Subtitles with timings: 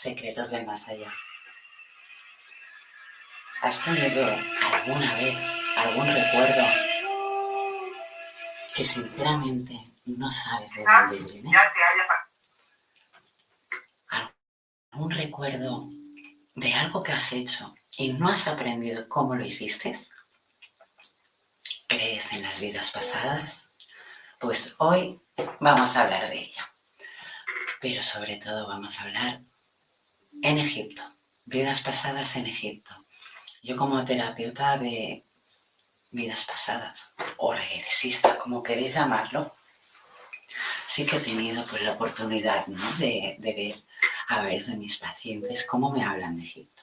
[0.00, 1.12] Secretos del Más Allá.
[3.60, 4.34] ¿Has tenido
[4.72, 5.38] alguna vez
[5.76, 6.64] algún recuerdo
[8.74, 9.74] que sinceramente
[10.06, 11.58] no sabes de dónde viene?
[14.92, 15.90] ¿Algún recuerdo
[16.54, 19.98] de algo que has hecho y no has aprendido cómo lo hiciste?
[21.86, 23.68] ¿Crees en las vidas pasadas?
[24.38, 25.20] Pues hoy
[25.60, 26.62] vamos a hablar de ello
[27.80, 29.40] pero sobre todo vamos a hablar
[30.42, 31.02] en Egipto,
[31.44, 32.94] vidas pasadas en Egipto.
[33.62, 35.24] Yo como terapeuta de
[36.10, 39.54] vidas pasadas, o regresista, como queréis llamarlo,
[40.86, 43.84] sí que he tenido pues, la oportunidad de, de ver
[44.28, 46.82] a ver de mis pacientes cómo me hablan de Egipto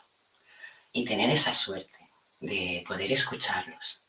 [0.91, 4.03] y tener esa suerte de poder escucharlos.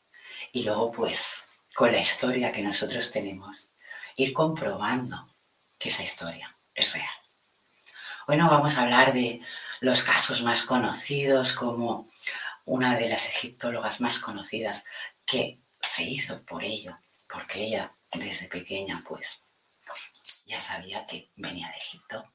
[0.51, 3.69] Y luego, pues, con la historia que nosotros tenemos,
[4.15, 5.35] ir comprobando
[5.77, 7.18] que esa historia es real.
[8.29, 9.41] Hoy no vamos a hablar de
[9.79, 12.05] los casos más conocidos como
[12.63, 14.85] una de las egiptólogas más conocidas
[15.25, 16.95] que se hizo por ello,
[17.27, 19.41] porque ella desde pequeña pues
[20.45, 22.31] ya sabía que venía de Egipto.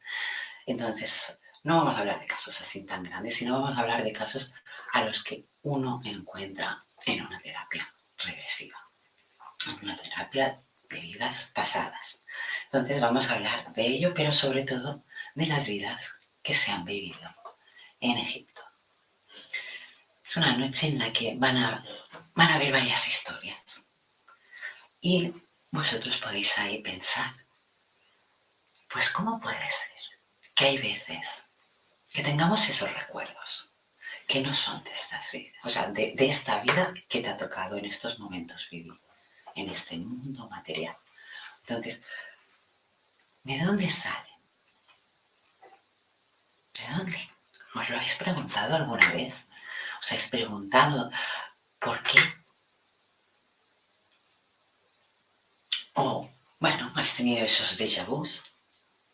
[0.66, 4.12] Entonces, no vamos a hablar de casos así tan grandes, sino vamos a hablar de
[4.12, 4.52] casos
[4.94, 6.76] a los que uno encuentra
[7.06, 7.88] en una terapia
[8.18, 8.80] regresiva,
[9.68, 12.18] en una terapia de vidas pasadas.
[12.64, 16.84] Entonces vamos a hablar de ello, pero sobre todo de las vidas que se han
[16.84, 17.28] vivido
[18.00, 18.62] en Egipto.
[20.24, 21.84] Es una noche en la que van a,
[22.34, 23.84] van a haber varias historias.
[25.00, 25.32] Y
[25.70, 27.34] vosotros podéis ahí pensar,
[28.88, 29.90] pues ¿cómo puede ser
[30.54, 31.44] que hay veces
[32.12, 33.70] que tengamos esos recuerdos
[34.26, 37.76] que no son de estas vidas, o sea, de esta vida que te ha tocado
[37.76, 38.98] en estos momentos vivir?
[39.54, 40.96] en este mundo material.
[41.60, 42.02] Entonces,
[43.42, 44.28] ¿de dónde sale?
[46.84, 47.30] ¿De dónde?
[47.74, 49.46] ¿Os lo habéis preguntado alguna vez?
[50.00, 51.10] ¿Os habéis preguntado
[51.78, 52.20] por qué?
[55.94, 56.28] O,
[56.58, 58.42] bueno, ¿habéis tenido esos déjà vus?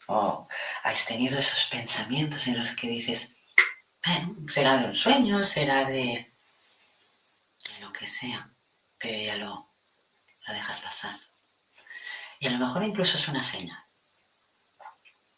[0.07, 0.49] ¿O
[0.83, 3.31] habéis tenido esos pensamientos en los que dices,
[4.05, 6.33] bueno, será de un sueño, será de,
[7.81, 8.53] lo que sea,
[8.99, 9.71] pero ya lo,
[10.49, 11.21] dejas pasar.
[12.41, 13.90] Y a lo mejor incluso es una señal.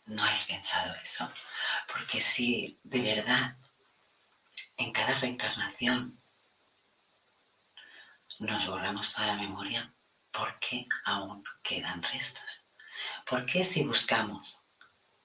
[0.06, 1.30] No habéis pensado eso.
[1.86, 3.56] Porque si de verdad
[4.76, 6.18] en cada reencarnación
[8.38, 9.92] nos borramos toda la memoria,
[10.30, 12.64] ¿por qué aún quedan restos?
[13.26, 14.60] ¿Por qué si buscamos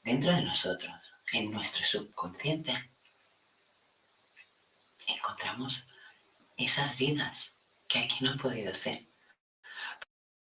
[0.03, 2.73] dentro de nosotros, en nuestro subconsciente,
[5.07, 5.85] encontramos
[6.55, 7.53] esas vidas
[7.87, 8.97] que aquí no han podido ser?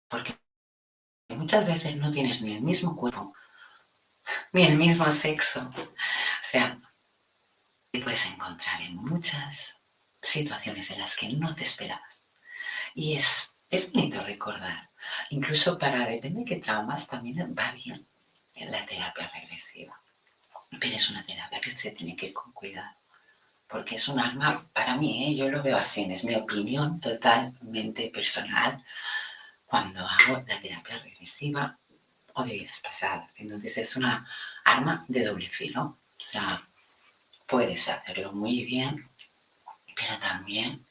[0.07, 0.37] Porque
[1.29, 3.33] muchas veces no tienes ni el mismo cuerpo,
[4.51, 5.59] ni el mismo sexo.
[5.59, 6.79] O sea,
[7.91, 9.77] te puedes encontrar en muchas
[10.21, 12.23] situaciones en las que no te esperabas.
[12.93, 14.91] Y es, es bonito recordar.
[15.29, 18.07] Incluso para, depende de qué traumas, también va bien
[18.69, 19.95] la terapia regresiva.
[20.79, 22.95] Pero es una terapia que se tiene que ir con cuidado.
[23.67, 25.35] Porque es un arma, para mí, ¿eh?
[25.35, 28.77] yo lo veo así, es mi opinión totalmente personal
[29.65, 31.79] cuando hago la terapia regresiva
[32.35, 33.33] o de vidas pasadas.
[33.37, 34.25] Entonces es una
[34.63, 35.81] arma de doble filo.
[35.83, 36.61] O sea,
[37.47, 39.09] puedes hacerlo muy bien,
[39.95, 40.85] pero también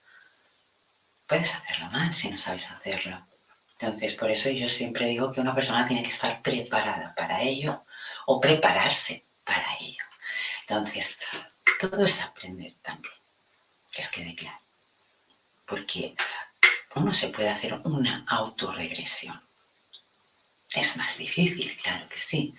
[1.26, 3.26] puedes hacerlo mal si no sabes hacerlo.
[3.78, 7.84] Entonces, por eso yo siempre digo que una persona tiene que estar preparada para ello
[8.26, 10.04] o prepararse para ello.
[10.60, 11.18] Entonces,
[11.78, 13.14] todo es aprender también,
[13.90, 14.60] que os quede claro.
[15.64, 16.14] Porque
[16.94, 19.40] uno se puede hacer una autorregresión.
[20.74, 22.54] Es más difícil, claro que sí.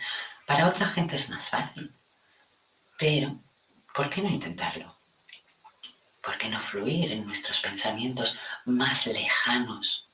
[0.46, 1.94] Para otra gente es más fácil.
[2.98, 3.40] Pero,
[3.94, 4.98] ¿por qué no intentarlo?
[6.22, 10.08] ¿Por qué no fluir en nuestros pensamientos más lejanos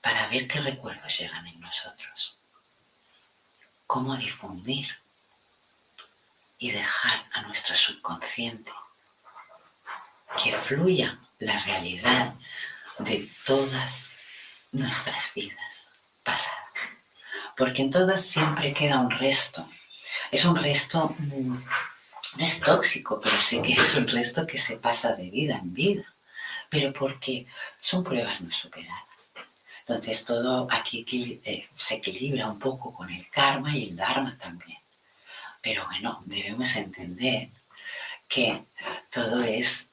[0.00, 2.38] para ver qué recuerdos llegan en nosotros?
[3.86, 4.98] ¿Cómo difundir
[6.58, 8.72] y dejar a nuestro subconsciente
[10.42, 12.34] que fluya la realidad
[12.98, 14.08] de todas
[14.72, 15.87] nuestras vidas
[16.28, 16.76] pasadas.
[17.56, 19.66] Porque en todas siempre queda un resto.
[20.30, 21.56] Es un resto, mm,
[22.36, 25.72] no es tóxico, pero sí que es un resto que se pasa de vida en
[25.72, 26.04] vida.
[26.68, 27.46] Pero porque
[27.80, 29.32] son pruebas no superadas.
[29.80, 31.04] Entonces todo aquí
[31.44, 34.78] eh, se equilibra un poco con el karma y el dharma también.
[35.62, 37.48] Pero bueno, debemos entender
[38.28, 38.64] que
[39.10, 39.87] todo es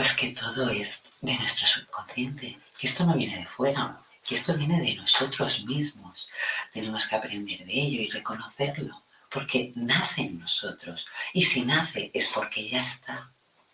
[0.00, 4.54] pues que todo es de nuestro subconsciente, que esto no viene de fuera, que esto
[4.54, 6.30] viene de nosotros mismos.
[6.72, 11.06] Tenemos que aprender de ello y reconocerlo, porque nace en nosotros.
[11.34, 13.30] Y si nace es porque ya está.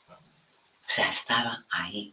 [0.08, 2.12] O sea, estaba ahí.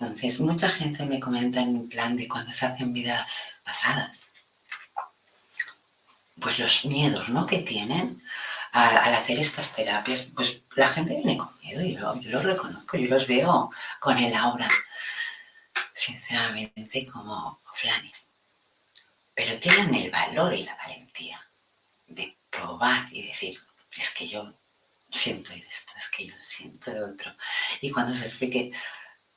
[0.00, 4.28] Entonces, mucha gente me comenta en plan de cuando se hacen vidas pasadas.
[6.40, 7.44] Pues los miedos, ¿no?
[7.44, 8.22] Que tienen
[8.76, 13.08] al, hacer estas terapias, pues la gente viene con miedo, yo, yo los reconozco, yo
[13.08, 14.70] los veo con el aura,
[15.94, 18.28] sinceramente, como flanes.
[19.34, 21.40] Pero tienen el valor y la valentía
[22.06, 23.58] de probar y decir,
[23.96, 24.52] es que yo
[25.10, 27.34] siento esto, es que yo siento lo otro.
[27.80, 28.72] Y cuando se explique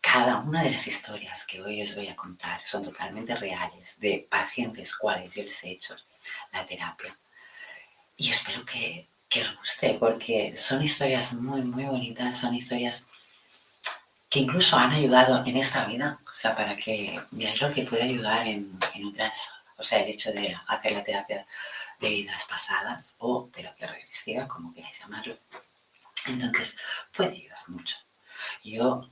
[0.01, 4.27] cada una de las historias que hoy os voy a contar son totalmente reales de
[4.29, 5.95] pacientes cuales yo les he hecho
[6.51, 7.17] la terapia.
[8.17, 13.05] Y espero que que os guste, porque son historias muy, muy bonitas, son historias
[14.29, 18.03] que incluso han ayudado en esta vida, o sea, para que veáis lo que puede
[18.03, 21.45] ayudar en, en otras, o sea, el hecho de hacer la terapia
[21.99, 25.37] de vidas pasadas o terapia regresiva, como queráis llamarlo.
[26.27, 26.75] Entonces,
[27.11, 27.97] puede ayudar mucho.
[28.63, 29.07] Yo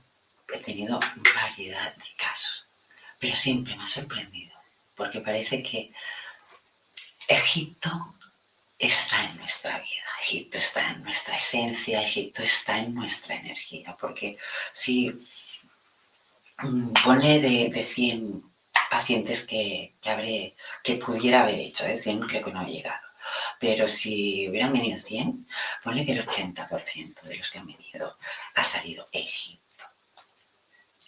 [0.52, 0.98] he tenido
[1.34, 2.66] variedad de casos,
[3.18, 4.56] pero siempre me ha sorprendido,
[4.94, 5.92] porque parece que
[7.28, 8.14] Egipto
[8.78, 10.04] está en nuestra vida.
[10.20, 14.36] Egipto está en nuestra esencia, Egipto está en nuestra energía, porque
[14.72, 15.10] si
[16.58, 18.44] mm, pone de, de 100
[18.90, 21.98] pacientes que, que, que pudiera haber hecho, ¿eh?
[21.98, 23.06] 100 creo que no ha llegado,
[23.58, 25.46] pero si hubieran venido 100,
[25.82, 28.16] pone que el 80% de los que han venido
[28.54, 29.84] ha salido Egipto.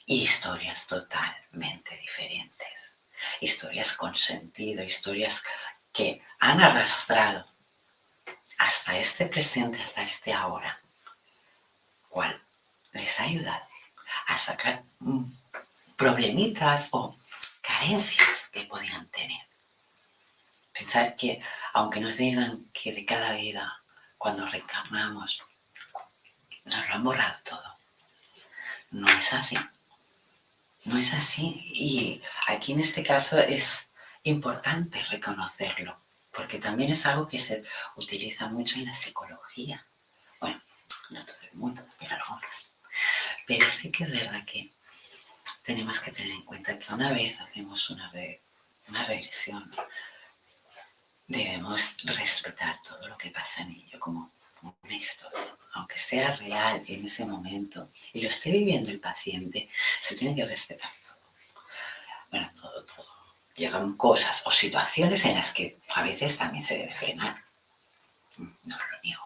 [0.06, 2.98] Historias totalmente diferentes,
[3.40, 5.42] historias con sentido, historias
[5.92, 7.49] que han arrastrado
[8.60, 10.78] hasta este presente, hasta este ahora,
[12.10, 12.40] cual
[12.92, 13.64] les ha ayudado
[14.26, 14.82] a sacar
[15.96, 17.16] problemitas o
[17.62, 19.40] carencias que podían tener.
[20.72, 21.40] Pensar que
[21.72, 23.82] aunque nos digan que de cada vida,
[24.18, 25.42] cuando reencarnamos,
[26.64, 27.78] nos lo han borrado todo,
[28.90, 29.56] no es así.
[30.84, 31.56] No es así.
[31.72, 33.88] Y aquí en este caso es
[34.22, 35.98] importante reconocerlo
[36.40, 37.62] porque también es algo que se
[37.96, 39.86] utiliza mucho en la psicología.
[40.40, 40.58] Bueno,
[41.10, 42.66] no todo el mundo, pero algunas.
[43.46, 44.72] Pero sí que es verdad que
[45.62, 48.10] tenemos que tener en cuenta que una vez hacemos una,
[48.88, 49.70] una regresión,
[51.26, 54.32] debemos respetar todo lo que pasa en ello como
[54.82, 59.68] una historia, aunque sea real en ese momento y lo esté viviendo el paciente,
[60.00, 61.20] se tiene que respetar todo.
[62.30, 63.19] Bueno, todo, todo.
[63.56, 67.42] Llegan cosas o situaciones en las que a veces también se debe frenar.
[68.38, 69.24] No lo niego.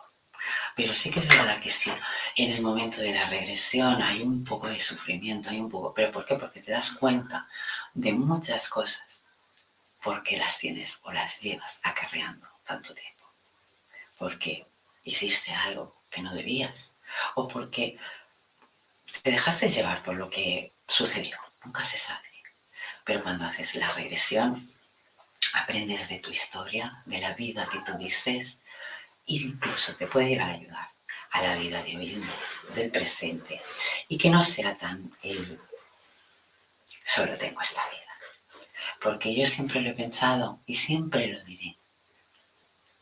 [0.75, 1.93] Pero sí que es verdad que sí,
[2.37, 6.11] en el momento de la regresión hay un poco de sufrimiento, hay un poco, pero
[6.11, 6.35] ¿por qué?
[6.35, 7.49] Porque te das cuenta
[7.95, 9.23] de muchas cosas,
[10.03, 13.25] porque las tienes o las llevas acarreando tanto tiempo,
[14.19, 14.67] porque
[15.05, 16.93] hiciste algo que no debías,
[17.37, 17.97] o porque
[19.23, 22.34] te dejaste llevar por lo que sucedió, nunca se sabe.
[23.05, 24.73] Pero cuando haces la regresión,
[25.53, 28.41] aprendes de tu historia, de la vida que tuviste
[29.27, 30.91] incluso te puede llegar a ayudar
[31.31, 32.23] a la vida de hoy
[32.75, 33.61] del presente,
[34.09, 35.59] y que no sea tan el
[37.05, 38.01] solo tengo esta vida.
[39.01, 41.77] Porque yo siempre lo he pensado y siempre lo diré.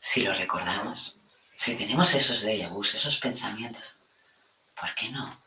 [0.01, 1.19] Si lo recordamos,
[1.55, 3.97] si tenemos esos déjà vus, esos pensamientos,
[4.75, 5.41] ¿por qué no?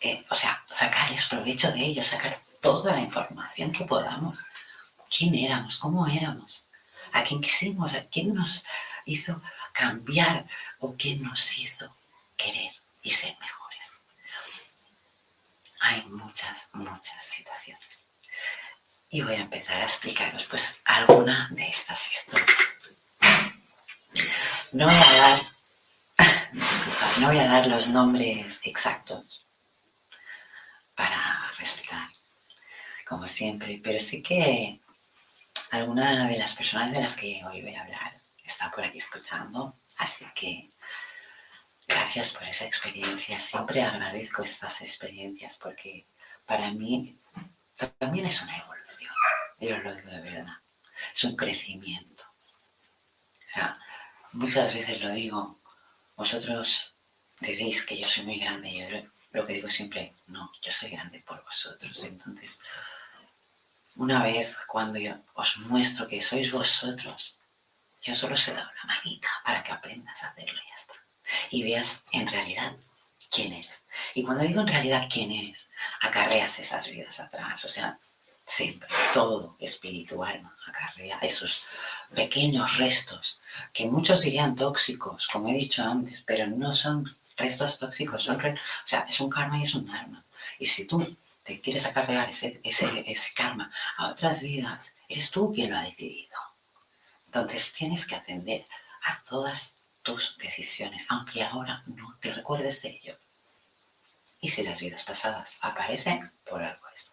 [0.00, 4.46] Eh, o sea, sacarles provecho de ellos, sacar toda la información que podamos.
[5.14, 5.76] ¿Quién éramos?
[5.76, 6.64] ¿Cómo éramos?
[7.12, 7.92] ¿A quién quisimos?
[7.92, 8.64] ¿A quién nos
[9.04, 9.42] hizo
[9.72, 10.46] cambiar
[10.78, 11.94] o qué nos hizo
[12.36, 13.92] querer y ser mejores.
[15.80, 18.02] Hay muchas, muchas situaciones.
[19.10, 22.58] Y voy a empezar a explicaros pues alguna de estas historias.
[24.72, 25.42] No voy a dar,
[27.18, 29.46] no voy a dar los nombres exactos
[30.94, 32.08] para respetar,
[33.12, 34.80] como siempre, pero sí que
[35.70, 39.76] alguna de las personas de las que hoy voy a hablar está por aquí escuchando.
[39.98, 40.70] Así que
[41.86, 43.38] gracias por esa experiencia.
[43.38, 46.06] Siempre agradezco estas experiencias porque
[46.46, 47.18] para mí
[47.98, 49.12] también es una evolución.
[49.60, 50.56] Yo lo digo de verdad.
[51.14, 52.24] Es un crecimiento.
[52.24, 53.74] O sea,
[54.32, 55.60] muchas veces lo digo,
[56.16, 56.94] vosotros
[57.40, 58.72] decís que yo soy muy grande.
[58.74, 58.86] Yo
[59.32, 62.04] lo que digo siempre, no, yo soy grande por vosotros.
[62.04, 62.60] Entonces,
[63.96, 67.38] una vez cuando yo os muestro que sois vosotros
[68.02, 70.94] yo solo se da una manita para que aprendas a hacerlo y ya está.
[71.50, 72.72] Y veas en realidad
[73.30, 73.84] quién eres.
[74.14, 75.68] Y cuando digo en realidad quién eres,
[76.00, 77.64] acarreas esas vidas atrás.
[77.64, 77.98] O sea,
[78.44, 81.62] siempre, todo espiritual acarrea esos
[82.12, 83.40] pequeños restos
[83.72, 88.58] que muchos dirían tóxicos, como he dicho antes, pero no son restos tóxicos, son o
[88.84, 90.24] sea, es un karma y es un dharma.
[90.58, 95.50] Y si tú te quieres acarrear ese, ese, ese karma a otras vidas, eres tú
[95.52, 96.38] quien lo ha decidido.
[97.26, 98.66] Entonces tienes que atender
[99.04, 103.18] a todas tus decisiones, aunque ahora no te recuerdes de ello.
[104.40, 107.12] Y si las vidas pasadas aparecen, por algo es.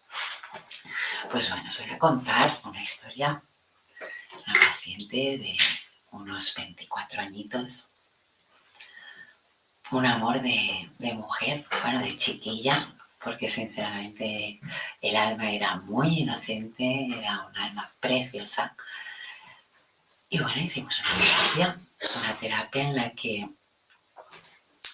[1.32, 3.44] Pues bueno, os voy a contar una historia.
[4.48, 5.58] Una paciente de
[6.12, 7.88] unos 24 añitos.
[9.92, 14.60] Un amor de, de mujer, bueno, de chiquilla, porque sinceramente
[15.02, 18.76] el alma era muy inocente, era un alma preciosa
[20.30, 21.80] y bueno, hicimos una terapia,
[22.16, 23.50] una terapia en la que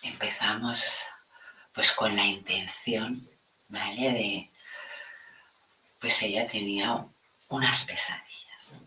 [0.03, 1.05] empezamos
[1.73, 3.29] pues con la intención,
[3.67, 4.11] ¿vale?
[4.13, 4.51] De,
[5.99, 7.05] pues ella tenía
[7.49, 8.77] unas pesadillas.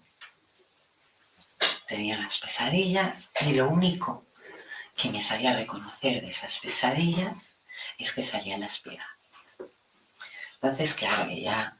[1.86, 4.24] Tenía unas pesadillas y lo único
[4.96, 7.58] que me sabía reconocer de esas pesadillas
[7.98, 9.17] es que salían las pirámides.
[10.60, 11.76] Entonces, claro, ella,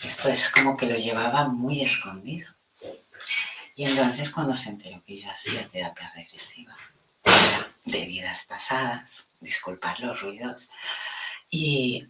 [0.00, 2.48] esto es como que lo llevaba muy escondido.
[3.74, 6.76] Y entonces cuando se enteró que yo hacía terapia regresiva,
[7.24, 10.68] o sea, de vidas pasadas, disculpar los ruidos,
[11.50, 12.08] y,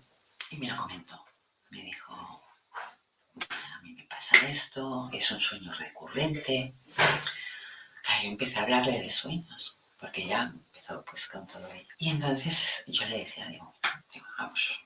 [0.59, 1.25] me lo comentó.
[1.71, 6.75] Me dijo, a mí me pasa esto, es un sueño recurrente.
[6.95, 11.95] Claro, yo empecé a hablarle de sueños, porque ya empezó pues con todo ello.
[11.97, 13.75] Y entonces yo le decía, digo,
[14.13, 14.85] digo vamos,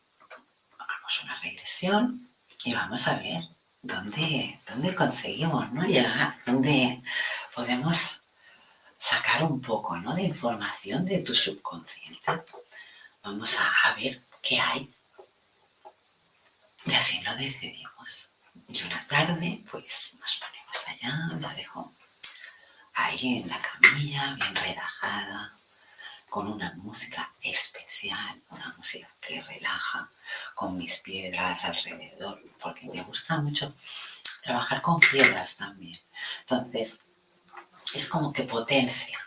[1.23, 2.31] una regresión
[2.65, 3.43] y vamos a ver
[3.83, 5.85] ¿dónde, dónde conseguimos ¿no?
[5.85, 6.37] llegar?
[6.45, 7.03] ¿Dónde
[7.55, 8.23] podemos
[8.99, 10.15] sacar un poco ¿no?
[10.15, 12.43] de información de tu subconsciente?
[13.23, 14.93] Vamos a, ver qué hay.
[16.85, 18.29] Y así lo decidimos.
[18.69, 21.93] Y una tarde, pues nos ponemos allá, la dejo
[22.95, 25.57] ahí en la camilla, bien relajada,
[26.29, 30.11] con una música especial, una música que relaja,
[30.55, 33.75] con mis piedras alrededor, porque me gusta mucho
[34.43, 35.99] trabajar con piedras también.
[36.41, 37.03] Entonces,
[37.95, 39.19] es como que potencia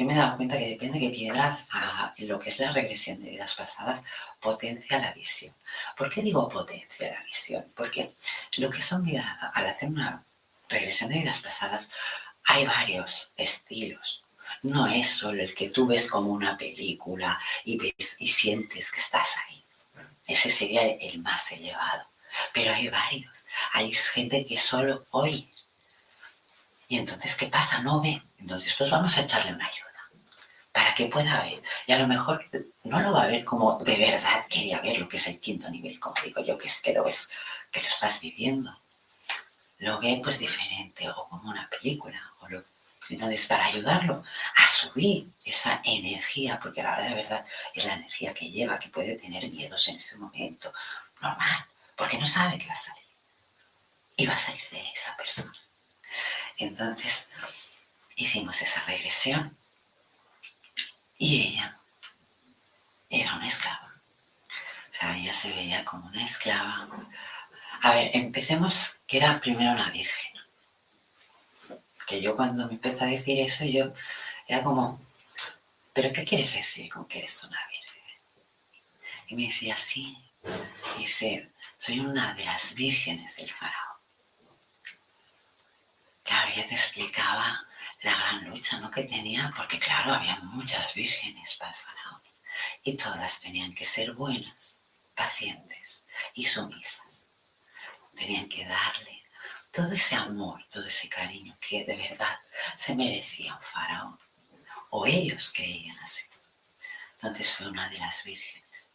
[0.00, 2.72] yo me he dado cuenta que depende de qué piedras, a lo que es la
[2.72, 4.00] regresión de vidas pasadas,
[4.40, 5.54] potencia la visión.
[5.94, 7.70] ¿Por qué digo potencia la visión?
[7.74, 8.10] Porque
[8.56, 10.24] lo que son vidas, al hacer una
[10.70, 11.90] regresión de vidas pasadas,
[12.44, 14.24] hay varios estilos.
[14.62, 19.00] No es solo el que tú ves como una película y ves y sientes que
[19.00, 19.64] estás ahí.
[20.26, 22.08] Ese sería el más elevado.
[22.52, 23.44] Pero hay varios.
[23.72, 25.48] Hay gente que solo oye.
[26.88, 27.80] Y entonces, ¿qué pasa?
[27.80, 28.22] No ve.
[28.38, 29.90] Entonces, pues vamos a echarle una ayuda
[30.72, 31.62] para que pueda ver.
[31.86, 32.44] Y a lo mejor
[32.84, 35.68] no lo va a ver como de verdad quería ver lo que es el quinto
[35.70, 37.28] nivel, como digo yo, que es que lo ves,
[37.70, 38.72] que lo estás viviendo.
[39.78, 42.20] Lo ve pues diferente o como una película.
[43.10, 44.22] Entonces, para ayudarlo
[44.56, 48.88] a subir esa energía, porque la verdad de verdad es la energía que lleva, que
[48.88, 50.72] puede tener miedos en ese momento,
[51.20, 53.04] normal, porque no sabe que va a salir.
[54.16, 55.52] Y va a salir de esa persona.
[56.58, 57.26] Entonces,
[58.16, 59.56] hicimos esa regresión
[61.18, 61.76] y ella
[63.08, 63.94] era una esclava.
[64.90, 66.88] O sea, ella se veía como una esclava.
[67.82, 70.39] A ver, empecemos que era primero una virgen.
[72.10, 73.92] Que yo cuando me empecé a decir eso, yo
[74.48, 75.00] era como,
[75.92, 78.02] ¿pero qué quieres decir con que eres una virgen?
[79.28, 80.20] Y me decía, sí.
[80.98, 83.96] Dice, soy una de las vírgenes del faraón.
[86.24, 87.64] Claro, ella te explicaba
[88.02, 88.90] la gran lucha ¿no?
[88.90, 92.22] que tenía, porque claro, había muchas vírgenes para el faraón
[92.82, 94.78] y todas tenían que ser buenas,
[95.14, 96.02] pacientes
[96.34, 97.22] y sumisas.
[98.16, 99.19] Tenían que darle
[99.70, 102.40] todo ese amor, todo ese cariño que de verdad
[102.76, 104.18] se merecía un faraón,
[104.90, 106.24] o ellos creían así.
[107.14, 108.88] Entonces fue una de las vírgenes.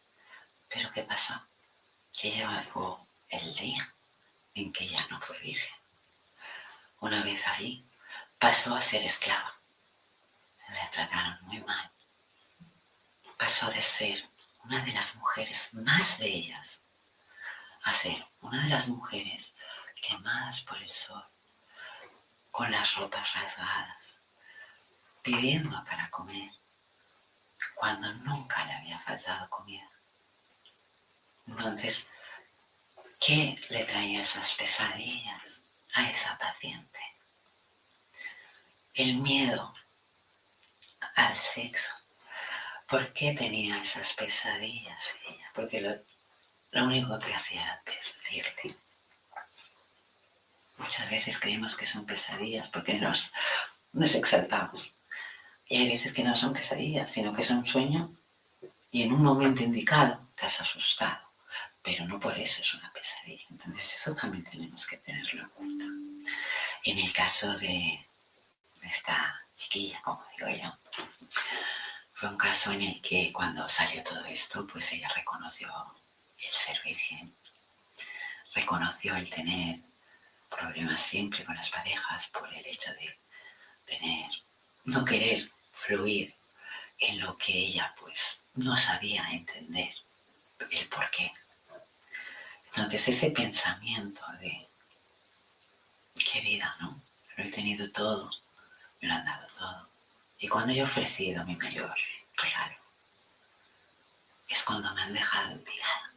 [0.68, 1.40] Pero ¿qué pasó?
[2.20, 3.94] Que llegó el día
[4.54, 5.76] en que ya no fue virgen.
[7.00, 7.86] Una vez allí
[8.40, 9.56] pasó a ser esclava.
[10.70, 11.92] La trataron muy mal.
[13.38, 14.28] Pasó de ser
[14.64, 16.82] una de las mujeres más bellas
[17.84, 19.54] a ser una de las mujeres
[20.06, 21.26] quemadas por el sol,
[22.52, 24.20] con las ropas rasgadas,
[25.22, 26.52] pidiendo para comer,
[27.74, 29.90] cuando nunca le había faltado comida.
[31.48, 32.08] Entonces,
[33.20, 35.64] ¿qué le traía esas pesadillas
[35.94, 37.16] a esa paciente?
[38.96, 39.74] el miedo
[41.16, 41.94] al sexo.
[42.88, 45.52] ¿Por qué tenía esas pesadillas ella?
[45.54, 48.78] Porque lo, único que hacía era advertirle.
[50.78, 53.32] Muchas veces creemos que son pesadillas porque nos,
[54.16, 54.96] exaltamos.
[55.68, 58.12] Y hay veces que no son pesadillas, sino que son un sueño
[58.92, 61.20] y en un momento indicado te has asustado.
[61.82, 63.46] Pero no por eso es una pesadilla.
[63.52, 65.86] Entonces eso también tenemos que tenerlo en cuenta.
[66.84, 68.06] En el caso de,
[68.84, 70.78] esta chiquilla, como digo yo.
[72.14, 75.70] Fue un caso en el que cuando salió todo esto, pues ella reconoció
[76.38, 77.36] el ser virgen,
[78.54, 79.80] reconoció el tener
[80.50, 83.18] problemas siempre con las parejas por el hecho de
[83.86, 84.30] tener,
[84.86, 86.34] no querer fluir
[87.00, 89.94] en lo que ella pues no sabía entender
[90.72, 91.32] el por qué.
[92.68, 94.68] Entonces ese pensamiento de
[96.16, 97.02] qué vida, ¿no?
[97.38, 98.30] Lo he tenido todo,
[99.02, 99.88] me lo han dado todo.
[100.40, 101.94] Y cuando yo he ofrecido mi mayor
[102.36, 102.76] regalo,
[104.48, 106.14] es cuando me han dejado tirada.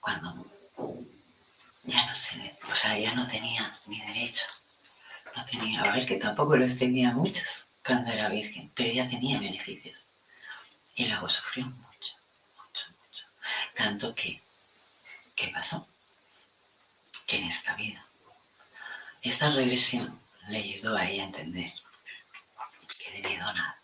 [0.00, 0.46] Cuando
[1.84, 4.44] ya no sé, o sea, ya no tenía mi derecho.
[5.36, 9.38] No tenía, a ver, que tampoco los tenía muchos cuando era virgen, pero ya tenía
[9.38, 10.06] beneficios.
[10.94, 12.14] Y luego sufrió mucho,
[12.56, 13.24] mucho, mucho.
[13.74, 14.40] Tanto que,
[15.34, 15.86] ¿qué pasó?
[17.26, 18.06] Que en esta vida,
[19.22, 21.72] esta regresión le ayudó a ella a entender
[22.98, 23.78] que de miedo nada,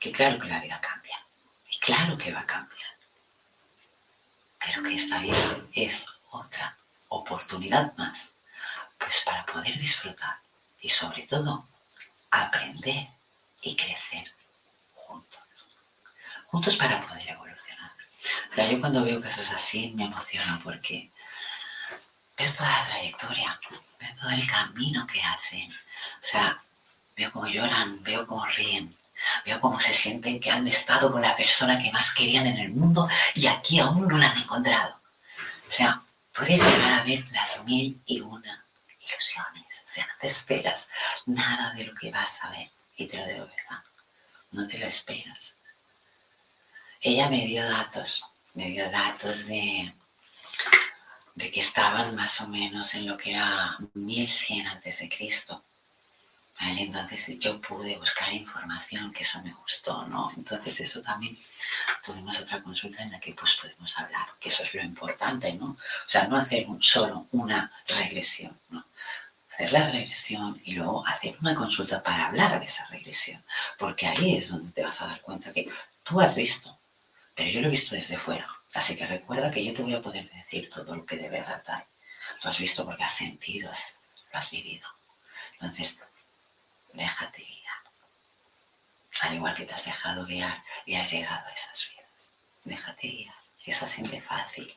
[0.00, 1.18] que claro que la vida cambia,
[1.70, 2.96] y claro que va a cambiar,
[4.58, 6.76] pero que esta vida es otra
[7.08, 8.32] oportunidad más,
[8.98, 10.38] pues para poder disfrutar
[10.80, 11.66] y sobre todo
[12.30, 13.08] aprender
[13.62, 14.32] y crecer
[14.94, 15.42] juntos,
[16.46, 17.92] juntos para poder evolucionar.
[18.70, 21.10] yo cuando veo casos así me emociono porque
[22.36, 23.60] veo toda la trayectoria,
[23.98, 25.72] veo todo el camino que hacen.
[25.72, 26.60] O sea,
[27.16, 28.96] veo cómo lloran, veo cómo ríen,
[29.44, 32.70] veo cómo se sienten que han estado con la persona que más querían en el
[32.70, 35.00] mundo y aquí aún no la han encontrado.
[35.66, 36.02] O sea,
[36.38, 38.64] puedes llegar a ver las mil y una
[39.10, 39.84] ilusiones.
[39.84, 40.88] O sea, no te esperas
[41.26, 42.70] nada de lo que vas a ver.
[42.96, 43.82] Y te lo digo, ¿verdad?
[44.52, 45.54] No te lo esperas.
[47.00, 48.24] Ella me dio datos,
[48.54, 49.94] me dio datos de
[51.34, 55.62] de que estaban más o menos en lo que era 1100 antes de Cristo.
[56.60, 60.32] Entonces yo pude buscar información, que eso me gustó, ¿no?
[60.36, 61.36] Entonces eso también
[62.04, 65.66] tuvimos otra consulta en la que pues pudimos hablar, que eso es lo importante, ¿no?
[65.66, 68.84] O sea, no hacer solo una regresión, ¿no?
[69.52, 73.42] Hacer la regresión y luego hacer una consulta para hablar de esa regresión,
[73.78, 75.68] porque ahí es donde te vas a dar cuenta que
[76.02, 76.76] tú has visto,
[77.34, 78.48] pero yo lo he visto desde fuera.
[78.74, 81.62] Así que recuerda que yo te voy a poder decir todo lo que de verdad
[81.68, 81.84] hay.
[82.42, 83.70] Lo has visto porque has sentido,
[84.32, 84.88] lo has vivido.
[85.52, 85.98] Entonces,
[86.98, 87.82] déjate guiar.
[89.22, 92.30] Al igual que te has dejado guiar y has llegado a esas vidas.
[92.64, 93.34] Déjate guiar.
[93.64, 94.68] Es así de fácil.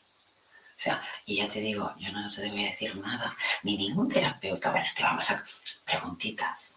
[0.77, 4.09] O sea, y ya te digo, yo no te voy a decir nada, ni ningún
[4.09, 4.71] terapeuta.
[4.71, 5.43] Bueno, te vamos a
[5.85, 6.75] preguntitas.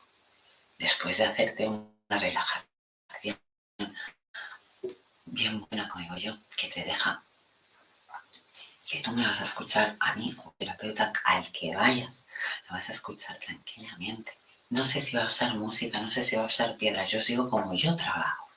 [0.79, 3.39] Después de hacerte una relajación
[5.25, 7.23] bien buena, como yo, que te deja
[8.91, 12.27] que tú me vas a escuchar a mí, o terapeuta al que vayas,
[12.69, 14.39] lo vas a escuchar tranquilamente.
[14.71, 17.19] No sé si va a usar música, no sé si va a usar piedras, yo
[17.19, 18.49] os digo como yo trabajo.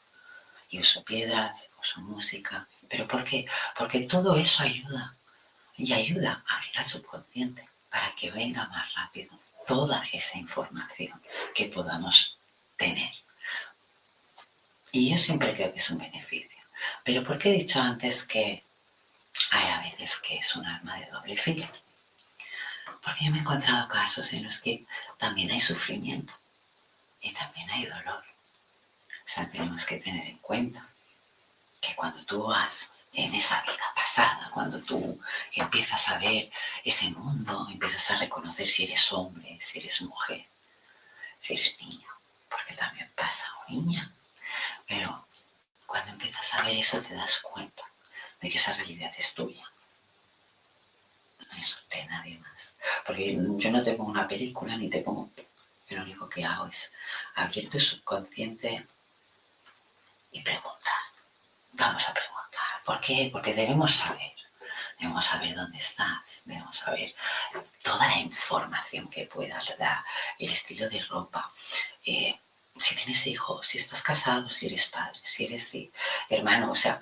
[0.69, 2.67] Y uso piedras, uso música.
[2.89, 3.45] ¿Pero por qué?
[3.77, 5.15] Porque todo eso ayuda.
[5.77, 9.31] Y ayuda a abrir al subconsciente para que venga más rápido
[9.65, 11.21] toda esa información
[11.53, 12.37] que podamos
[12.75, 13.11] tener.
[14.91, 16.57] Y yo siempre creo que es un beneficio.
[17.03, 18.63] Pero ¿por qué he dicho antes que
[19.51, 21.67] hay a veces que es un arma de doble filo?
[23.01, 24.85] Porque yo me he encontrado casos en los que
[25.17, 26.33] también hay sufrimiento
[27.21, 28.23] y también hay dolor.
[29.25, 30.87] O sea, tenemos que tener en cuenta
[31.81, 35.19] que cuando tú vas en esa vida pasada, cuando tú
[35.53, 36.49] empiezas a ver
[36.83, 40.45] ese mundo, empiezas a reconocer si eres hombre, si eres mujer,
[41.39, 42.07] si eres niño,
[42.49, 44.11] porque también pasa o niña,
[44.87, 45.27] pero
[45.85, 47.83] cuando empiezas a ver eso te das cuenta
[48.41, 49.71] de que esa realidad es tuya.
[51.53, 52.77] No es de nadie más.
[53.05, 55.29] Porque yo no te pongo una película ni te pongo...
[55.89, 56.91] Lo único que hago es
[57.35, 58.85] abrir tu subconsciente
[60.31, 60.93] y preguntar.
[61.73, 62.83] Vamos a preguntar.
[62.85, 63.29] ¿Por qué?
[63.31, 64.33] Porque debemos saber.
[64.99, 67.13] Debemos saber dónde estás, debemos saber
[67.83, 70.03] toda la información que puedas dar,
[70.39, 71.51] el estilo de ropa,
[72.03, 72.39] eh,
[72.79, 75.75] si tienes hijos, si estás casado, si eres padre, si eres
[76.29, 76.99] hermano, o sea,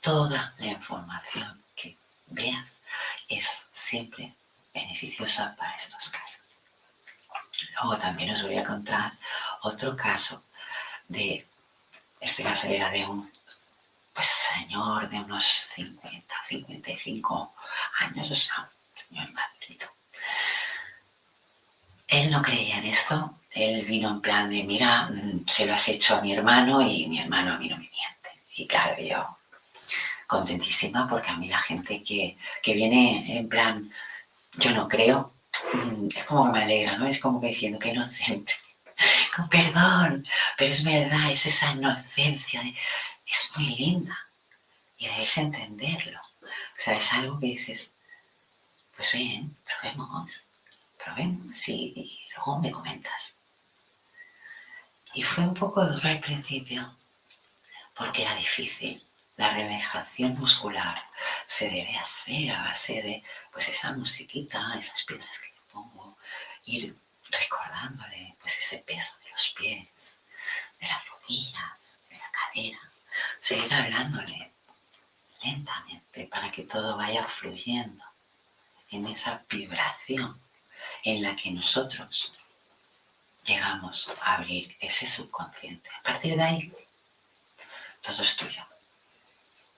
[0.00, 1.59] toda la información
[2.30, 2.80] veas
[3.28, 4.34] es siempre
[4.72, 6.42] beneficiosa para estos casos.
[7.74, 9.12] Luego también os voy a contar
[9.62, 10.42] otro caso
[11.08, 11.46] de,
[12.20, 13.30] este caso era de un
[14.12, 17.54] pues, señor de unos 50, 55
[18.00, 19.86] años, o sea, un señor madurito.
[22.08, 25.88] Él no creía en esto, él vino en plan de, mira, mm, se lo has
[25.88, 28.30] hecho a mi hermano y mi hermano a mí no me miente.
[28.56, 29.38] Y claro, yo
[30.30, 33.92] contentísima porque a mí la gente que, viene en plan,
[34.52, 35.34] yo no creo,
[35.74, 37.06] mm, es como que me alegra, ¿no?
[37.06, 38.54] Es como que diciendo que inocente.
[39.34, 40.24] Con perdón,
[40.56, 42.62] pero es verdad, es esa inocencia,
[43.26, 44.16] es muy linda
[44.98, 46.20] y debes entenderlo.
[46.42, 47.90] O sea, es algo que dices,
[48.96, 50.44] pues bien, probemos,
[51.02, 53.34] probemos y luego me comentas.
[55.14, 56.96] Y fue un poco duro al principio,
[57.94, 59.02] porque era difícil.
[59.40, 61.02] La relajación muscular
[61.46, 66.18] se debe hacer a base de pues esa musiquita, esas piedras que le pongo,
[66.66, 66.94] ir
[67.30, 70.18] recordándole pues ese peso de los pies,
[70.78, 72.80] de las rodillas, de la cadera,
[73.38, 74.52] seguir hablándole
[75.42, 78.04] lentamente para que todo vaya fluyendo
[78.90, 80.38] en esa vibración
[81.02, 82.34] en la que nosotros
[83.46, 85.88] llegamos a abrir ese subconsciente.
[85.98, 86.74] A partir de ahí,
[88.02, 88.69] todo es tuyo.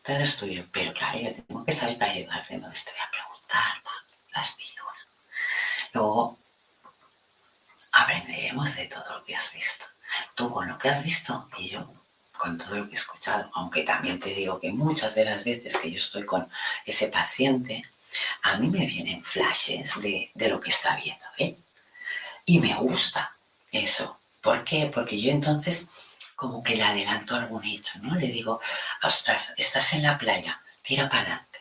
[0.02, 3.10] Todo es tuyo, pero claro, yo tengo que saber para ayudarte, no te voy a
[3.10, 3.82] preguntar
[4.34, 4.66] las mil
[5.92, 6.38] Luego,
[7.92, 9.84] aprenderemos de todo lo que has visto.
[10.34, 11.86] Tú con lo que has visto y yo
[12.36, 15.76] con todo lo que he escuchado, aunque también te digo que muchas de las veces
[15.76, 16.48] que yo estoy con
[16.84, 17.84] ese paciente,
[18.42, 21.56] a mí me vienen flashes de, de lo que está viendo, ¿eh?
[22.44, 23.36] Y me gusta,
[23.70, 24.18] eso.
[24.40, 24.90] ¿Por qué?
[24.92, 25.86] Porque yo entonces
[26.42, 28.16] como que le adelanto algún hecho, ¿no?
[28.16, 28.60] Le digo,
[29.00, 31.60] ostras, estás en la playa, tira para adelante.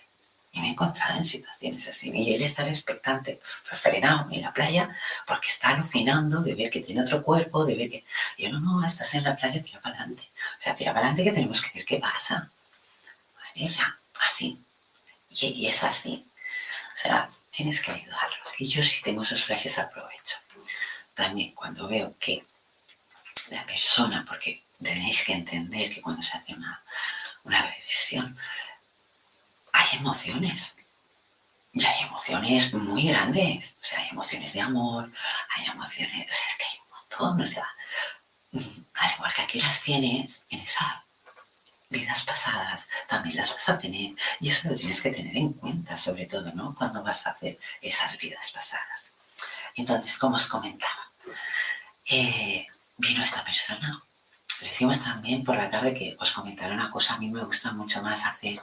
[0.54, 2.12] Y me he encontrado en situaciones así.
[2.12, 4.90] Y él está expectante, frenado en la playa,
[5.28, 8.04] porque está alucinando de ver que tiene otro cuerpo, de ver que...
[8.40, 10.24] Yo, no, no, estás en la playa, tira para adelante.
[10.58, 12.50] O sea, tira para adelante que tenemos que ver qué pasa.
[13.36, 13.68] ¿Vale?
[13.68, 14.60] O sea, así.
[15.30, 16.26] Y, y, es así.
[16.96, 18.50] O sea, tienes que ayudarlos.
[18.58, 20.38] Y yo si tengo esos flashes aprovecho
[21.14, 22.44] también cuando veo que
[23.52, 26.84] la persona, porque tenéis que entender que cuando se hace una,
[27.44, 28.38] una regresión,
[29.72, 30.78] hay emociones.
[31.74, 33.76] Y hay emociones muy grandes.
[33.82, 35.12] O sea, hay emociones de amor,
[35.56, 37.68] hay emociones, o sea, es que hay un todo, o sea,
[38.96, 41.04] al igual que aquí las tienes en esa
[41.92, 44.14] vidas pasadas, también las vas a tener.
[44.40, 46.74] Y eso lo tienes que tener en cuenta, sobre todo, ¿no?
[46.74, 49.12] Cuando vas a hacer esas vidas pasadas.
[49.76, 51.12] Entonces, como os comentaba,
[52.06, 52.66] eh,
[52.98, 54.04] vino esta persona.
[54.62, 57.16] Lo también por la tarde que os comentaré una cosa.
[57.16, 58.62] A mí me gusta mucho más hacer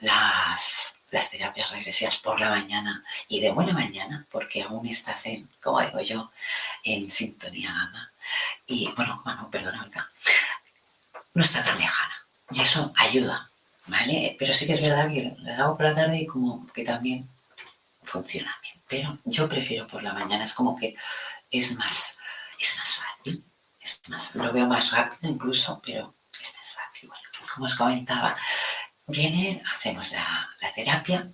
[0.00, 5.48] las, las terapias regresivas por la mañana y de buena mañana, porque aún estás en,
[5.62, 6.30] como digo yo,
[6.84, 8.12] en sintonía gama.
[8.66, 10.08] Y bueno, bueno, perdona, ahorita,
[11.34, 12.14] no está tan lejana.
[12.50, 13.50] Y eso ayuda,
[13.86, 14.36] ¿vale?
[14.38, 17.28] Pero sí que es verdad que lo hago por la tarde y como que también
[18.02, 18.82] funciona bien.
[18.86, 20.94] Pero yo prefiero por la mañana, es como que
[21.50, 22.18] es más.
[24.34, 27.08] Lo veo más rápido incluso, pero es más fácil.
[27.08, 28.36] Bueno, como os comentaba,
[29.06, 31.28] viene, hacemos la, terapia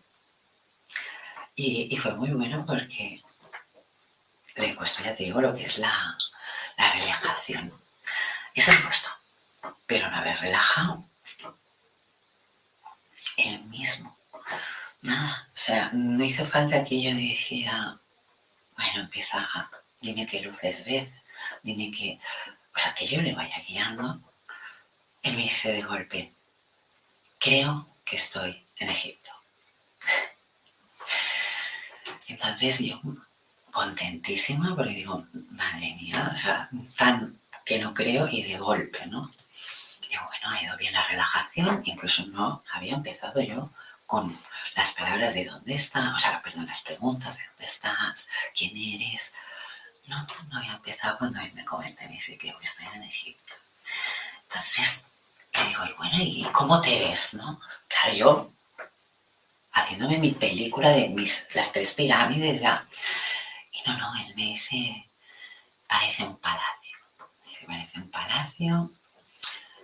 [1.54, 3.22] y, fue muy bueno porque
[4.56, 6.18] le costó, ya te digo, lo que es la,
[6.76, 7.72] la relajación.
[8.54, 9.10] Eso me costó
[9.90, 11.04] pero no haber relajado.
[13.36, 14.16] Él mismo.
[15.02, 15.48] Nada.
[15.52, 17.98] O sea, no hizo falta que yo dijera,
[18.76, 19.68] bueno, empieza a,
[20.00, 21.08] dime qué luces ves,
[21.62, 22.18] dime qué.
[22.74, 24.20] O sea, que yo le vaya guiando.
[25.22, 26.32] Él me dice de golpe,
[27.38, 29.30] creo que estoy en Egipto.
[32.28, 33.00] Entonces yo,
[33.70, 39.30] contentísima, porque digo, madre mía, o sea, tan que no creo y de golpe, ¿no?
[40.08, 43.70] Digo, bueno, ha ido bien la relajación, incluso no había empezado yo
[44.06, 44.36] con
[44.74, 49.32] las palabras de dónde está, o sea, perdón, las preguntas de dónde estás, quién eres.
[50.10, 53.54] No, no había empezado cuando él me comenta y me dice que estoy en Egipto.
[54.42, 55.04] Entonces,
[55.54, 57.60] le digo, y bueno, ¿y cómo te ves, no?
[57.88, 58.52] Claro, yo
[59.72, 62.86] haciéndome mi película de mis, las tres pirámides ya.
[63.72, 65.08] Y no, no, él me dice,
[65.86, 66.80] parece un palacio
[67.70, 68.90] parece un palacio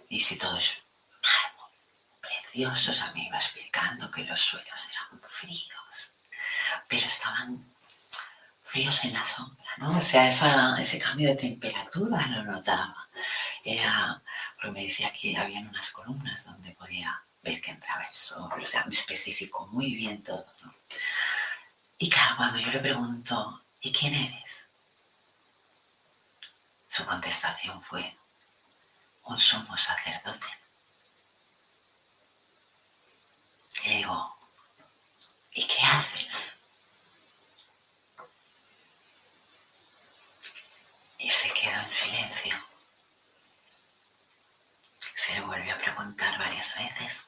[0.08, 0.84] y si todo es
[1.22, 1.70] mármol,
[2.20, 6.12] precioso, o me iba explicando que los suelos eran fríos,
[6.88, 7.74] pero estaban
[8.62, 9.98] fríos en la sombra, ¿no?
[9.98, 13.08] O sea, ese cambio de temperatura lo notaba.
[13.64, 14.22] Era,
[14.56, 18.66] porque me decía que había unas columnas donde podía ver que entraba el sol, o
[18.66, 20.46] sea, me especificó muy bien todo.
[21.98, 24.68] Y claro, cuando yo le pregunto, ¿y quién eres?
[26.88, 28.16] Su contestación fue,
[29.24, 30.46] un sumo sacerdote.
[33.84, 34.36] Y le digo,
[35.52, 36.35] ¿y qué haces?
[41.18, 42.56] Y se quedó en silencio.
[44.98, 47.26] Se le volvió a preguntar varias veces.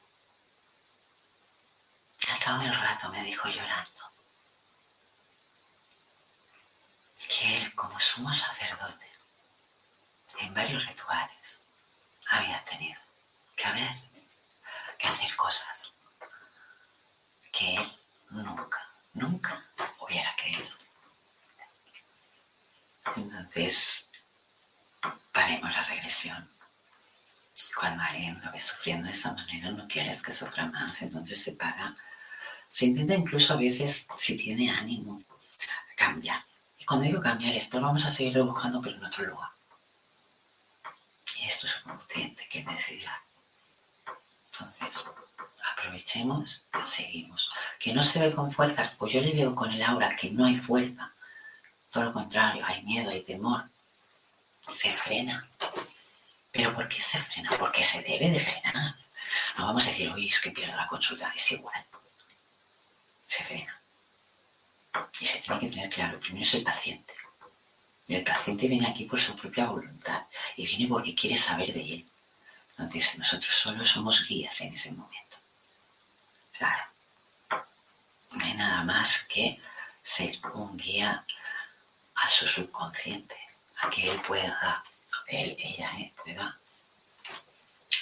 [2.31, 4.11] Al cabo del rato me dijo llorando
[7.27, 9.09] que él como sumo sacerdote
[10.39, 11.61] en varios rituales
[12.29, 12.99] había tenido
[13.55, 14.01] que haber,
[14.97, 15.93] que hacer cosas
[17.51, 17.99] que él
[18.29, 19.61] nunca, nunca
[19.99, 20.78] hubiera creído.
[23.15, 24.09] Entonces,
[25.31, 26.49] paremos la regresión.
[27.77, 31.53] Cuando alguien lo ve sufriendo de esa manera, no quieres que sufra más, entonces se
[31.53, 31.95] para.
[32.67, 35.23] Se intenta incluso a veces, si tiene ánimo,
[35.95, 36.45] cambiar.
[36.77, 39.49] Y cuando digo cambiar es, pues vamos a seguir buscando, pero en otro lugar.
[41.37, 43.21] Y esto es un nutriente que necesita.
[44.51, 45.05] Entonces,
[45.71, 47.49] aprovechemos y seguimos.
[47.79, 50.45] Que no se ve con fuerzas, pues yo le veo con el aura que no
[50.45, 51.13] hay fuerza.
[51.89, 53.69] Todo lo contrario, hay miedo, hay temor.
[54.61, 55.47] Se frena.
[56.51, 57.51] ¿Pero por qué se frena?
[57.57, 58.95] Porque se debe de frenar.
[59.57, 61.85] No vamos a decir, oye, es que pierdo la consulta, es igual.
[63.25, 63.79] Se frena.
[65.19, 67.13] Y se tiene que tener claro, primero es el paciente.
[68.07, 70.23] El paciente viene aquí por su propia voluntad
[70.55, 72.05] y viene porque quiere saber de él.
[72.71, 75.37] Entonces nosotros solo somos guías en ese momento.
[76.51, 76.83] Claro.
[78.31, 79.61] No hay nada más que
[80.01, 81.23] ser un guía
[82.23, 83.35] a su subconsciente,
[83.81, 84.83] a que él pueda,
[85.27, 86.57] él, ella, eh, pueda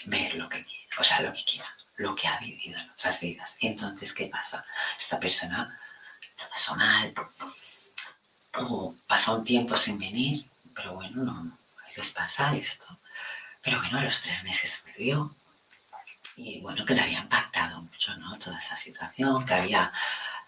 [0.05, 3.19] ver lo que quiera, o sea, lo que quiera, lo que ha vivido en otras
[3.21, 3.57] vidas.
[3.61, 4.65] Entonces, ¿qué pasa?
[4.97, 5.79] Esta persona
[6.39, 7.13] lo pasó mal,
[8.53, 12.85] o pasó un tiempo sin venir, pero bueno, no, a veces pasa esto.
[13.61, 15.35] Pero bueno, a los tres meses volvió.
[16.37, 18.37] Y bueno, que le había impactado mucho, ¿no?
[18.37, 19.91] Toda esa situación, que había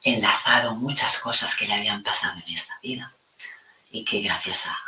[0.03, 3.11] enlazado muchas cosas que le habían pasado en esta vida.
[3.91, 4.79] Y que gracias a,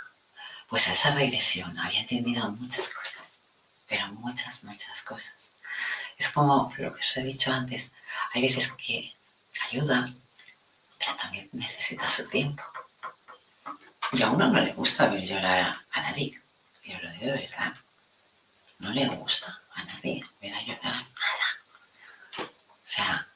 [0.67, 3.37] pues a esa regresión había entendido muchas cosas.
[3.87, 5.51] Pero muchas, muchas cosas.
[6.17, 7.93] Es como lo que os he dicho antes.
[8.33, 9.13] Hay veces que
[9.69, 10.07] ayuda,
[10.99, 12.63] pero también necesita su tiempo.
[14.11, 16.41] Y a uno no le gusta ver llorar a nadie.
[16.83, 17.73] Yo lo digo de verdad.
[18.79, 21.47] No le gusta a nadie ver a llorar nada.
[22.39, 22.47] O
[22.83, 23.27] sea,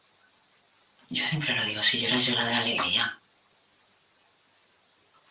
[1.10, 3.20] yo siempre lo digo, si lloras, llora de alegría.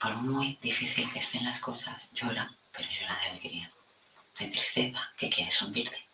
[0.04, 3.70] Por muy difícil que estén las cosas, llora, pero llora de alegría.
[4.38, 6.06] De tristeza, que quieres hundirte.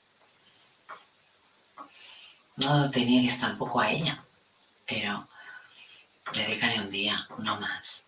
[2.59, 4.23] No te niegues tampoco a ella,
[4.87, 5.27] pero
[6.33, 8.05] dedícale un día, no más.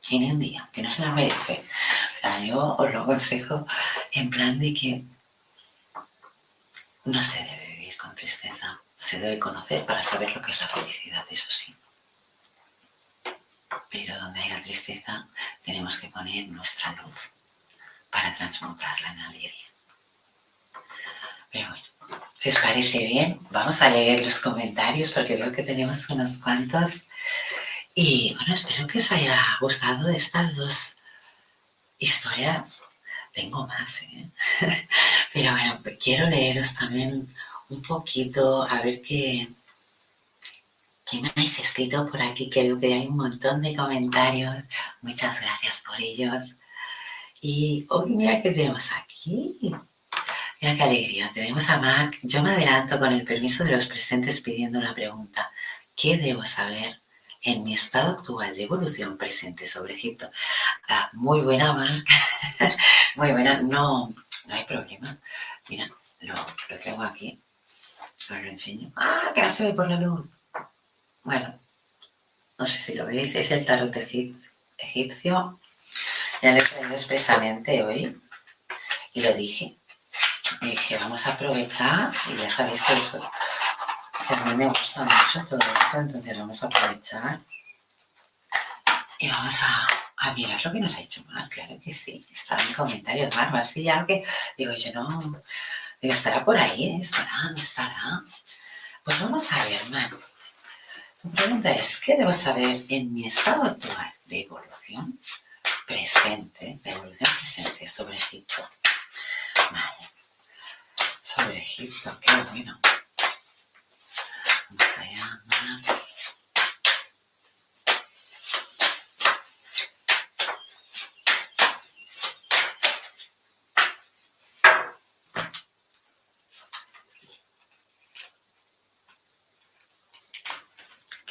[0.00, 1.52] Tiene un día, que no se la merece.
[1.52, 3.66] O sea, yo os lo aconsejo
[4.12, 5.04] en plan de que
[7.04, 8.80] no se debe vivir con tristeza.
[8.96, 11.76] Se debe conocer para saber lo que es la felicidad, eso sí.
[13.90, 15.28] Pero donde haya tristeza,
[15.62, 17.30] tenemos que poner nuestra luz
[18.10, 19.52] para transmutarla en alegría.
[21.50, 21.84] Pero bueno,
[22.36, 26.90] si os parece bien, vamos a leer los comentarios porque veo que tenemos unos cuantos.
[27.94, 30.94] Y bueno, espero que os haya gustado estas dos
[31.98, 32.82] historias.
[33.32, 34.30] Tengo más, ¿eh?
[35.32, 37.34] Pero bueno, quiero leeros también
[37.68, 39.48] un poquito, a ver qué,
[41.10, 44.54] qué me habéis escrito por aquí, que veo que hay un montón de comentarios.
[45.02, 46.56] Muchas gracias por ellos.
[47.40, 49.58] Y hoy mira qué tenemos aquí.
[50.60, 51.30] Mira qué alegría.
[51.32, 52.18] Tenemos a Mark.
[52.22, 55.50] Yo me adelanto con el permiso de los presentes pidiendo una pregunta.
[55.94, 57.02] ¿Qué debo saber
[57.42, 60.30] en mi estado actual de evolución presente sobre Egipto.
[60.88, 62.14] Ah, muy buena, marca,
[63.16, 63.62] muy buena.
[63.62, 64.08] No,
[64.46, 65.18] no hay problema.
[65.68, 65.88] Mira,
[66.20, 67.40] lo, lo tengo aquí.
[68.16, 68.92] Os lo enseño.
[68.96, 70.26] Ah, que no se ve por la luz.
[71.28, 71.60] Bueno,
[72.56, 73.34] no sé si lo veis.
[73.34, 73.94] Es el tarot
[74.78, 75.60] egipcio.
[76.40, 78.18] Ya lo he traído expresamente hoy.
[79.12, 79.76] Y lo dije.
[80.62, 82.10] dije, vamos a aprovechar.
[82.30, 87.40] Y ya sabéis que a mí me gusta mucho todo esto, entonces vamos a aprovechar
[89.18, 92.74] y vamos a, mirar lo que nos ha hecho mal, claro que sí, está en
[92.74, 94.24] comentarios más, más ya que
[94.56, 95.42] digo yo no,
[96.00, 98.22] digo, estará por ahí, estará, no estará.
[99.04, 100.18] Pues vamos a ver, Manu.
[101.20, 105.18] Tu pregunta es, ¿qué debo saber en mi estado actual de evolución
[105.84, 108.62] presente, de evolución presente sobre Egipto?
[109.72, 110.10] Vale.
[111.20, 112.78] Sobre Egipto, qué bueno.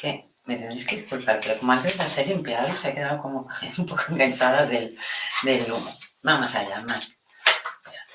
[0.00, 3.48] Que me tenéis que disculpar, pero como antes la serie empleado se ha quedado como
[3.78, 4.96] un poco enganchada del,
[5.42, 5.92] del humo.
[6.22, 7.02] Vamos allá, Mar.
[7.76, 8.14] Espérate.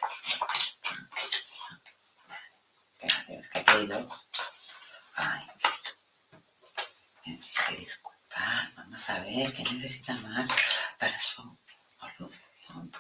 [3.39, 4.29] Es que aquí hay dos.
[5.17, 5.45] Ay.
[7.21, 8.73] Tienes que disculpar.
[8.77, 10.47] Vamos a ver qué necesita Mar
[10.97, 11.57] para su
[12.01, 12.91] evolución.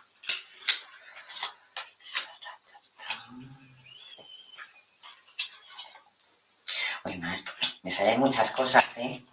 [7.19, 7.39] Mar,
[7.83, 9.23] me salen muchas cosas, ¿eh?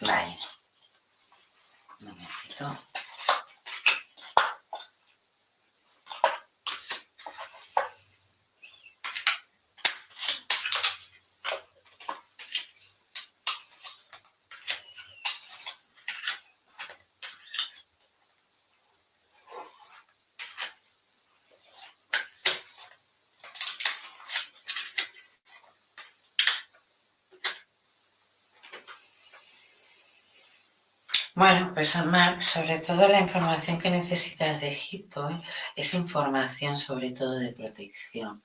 [0.00, 0.36] Vale.
[2.00, 2.78] Un momentito.
[31.36, 35.42] Bueno, pues sobre todo la información que necesitas de Egipto ¿eh?
[35.76, 38.42] es información sobre todo de protección.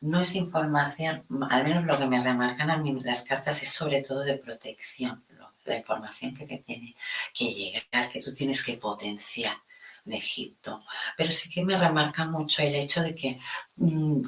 [0.00, 4.00] No es información, al menos lo que me remarcan a mí las cartas es sobre
[4.00, 5.22] todo de protección,
[5.66, 6.96] la información que te tiene
[7.34, 9.58] que llegar, que tú tienes que potenciar
[10.06, 10.80] de Egipto.
[11.14, 13.38] Pero sí que me remarca mucho el hecho de que
[13.76, 14.22] mm,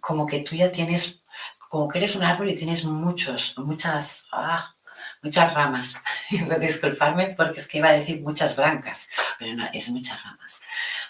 [0.00, 1.22] como que tú ya tienes,
[1.68, 4.26] como que eres un árbol y tienes muchos, muchas...
[4.32, 4.74] Ah,
[5.22, 5.94] muchas ramas.
[6.60, 9.08] Disculparme porque es que iba a decir muchas blancas,
[9.38, 10.60] pero no, es muchas ramas.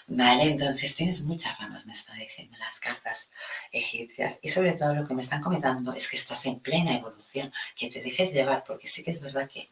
[0.07, 3.29] Vale, entonces tienes muchas ramas, me están diciendo las cartas
[3.71, 4.39] egipcias.
[4.41, 7.89] Y sobre todo lo que me están comentando es que estás en plena evolución, que
[7.89, 9.69] te dejes llevar, porque sí que es verdad que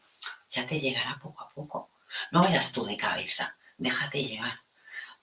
[0.50, 1.90] ya te llegará poco a poco.
[2.30, 4.60] No vayas tú de cabeza, déjate llevar.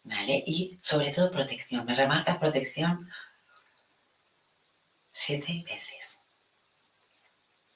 [0.03, 0.43] ¿Vale?
[0.47, 1.85] Y sobre todo protección.
[1.85, 3.09] Me remarca protección
[5.11, 6.18] siete veces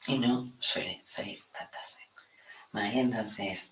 [0.07, 1.97] y no suele salir tantas.
[2.71, 2.99] ¿Vale?
[2.99, 3.71] Entonces,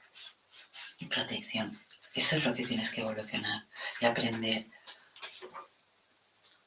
[1.10, 1.78] protección.
[2.14, 3.68] Eso es lo que tienes que evolucionar
[4.00, 4.68] y aprender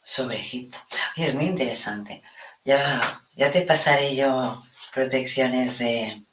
[0.02, 0.78] sobre Egipto.
[1.16, 2.22] es muy interesante.
[2.64, 3.00] Ya,
[3.34, 4.62] ya te pasaré yo
[4.92, 6.24] protecciones de,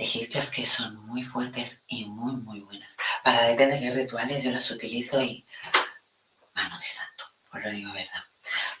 [0.00, 2.96] egipcias que son muy fuertes y muy, muy buenas.
[3.22, 5.46] Para depende de qué rituales yo las utilizo y
[6.54, 8.24] mano de santo, os lo digo verdad.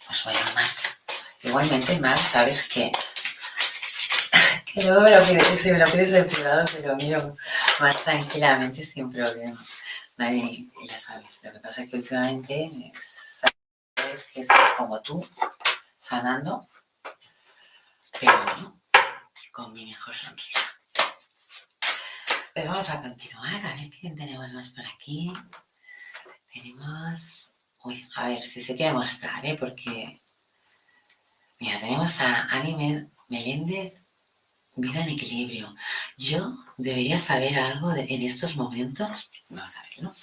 [0.06, 0.70] Pues bueno, Mar,
[1.42, 2.90] igualmente, Mar, sabes que
[4.72, 7.34] que luego me lo pides, si me lo pides en privado, te lo miro
[7.80, 9.60] más tranquilamente sin problema.
[10.18, 15.26] Y ya sabes, lo que pasa es que últimamente sabes que es como tú,
[15.98, 16.68] sanando,
[18.20, 18.80] pero bueno,
[19.50, 20.60] con mi mejor sonrisa.
[22.54, 25.32] Pues vamos a continuar, a ver quién tenemos más por aquí.
[26.52, 27.52] Tenemos.
[27.82, 29.56] Uy, a ver si se quiere mostrar, ¿eh?
[29.58, 30.20] Porque.
[31.60, 34.04] Mira, tenemos a Anime Meléndez,
[34.76, 35.76] Vida en Equilibrio.
[36.16, 39.30] Yo debería saber algo en estos momentos.
[39.50, 40.14] Vamos a verlo.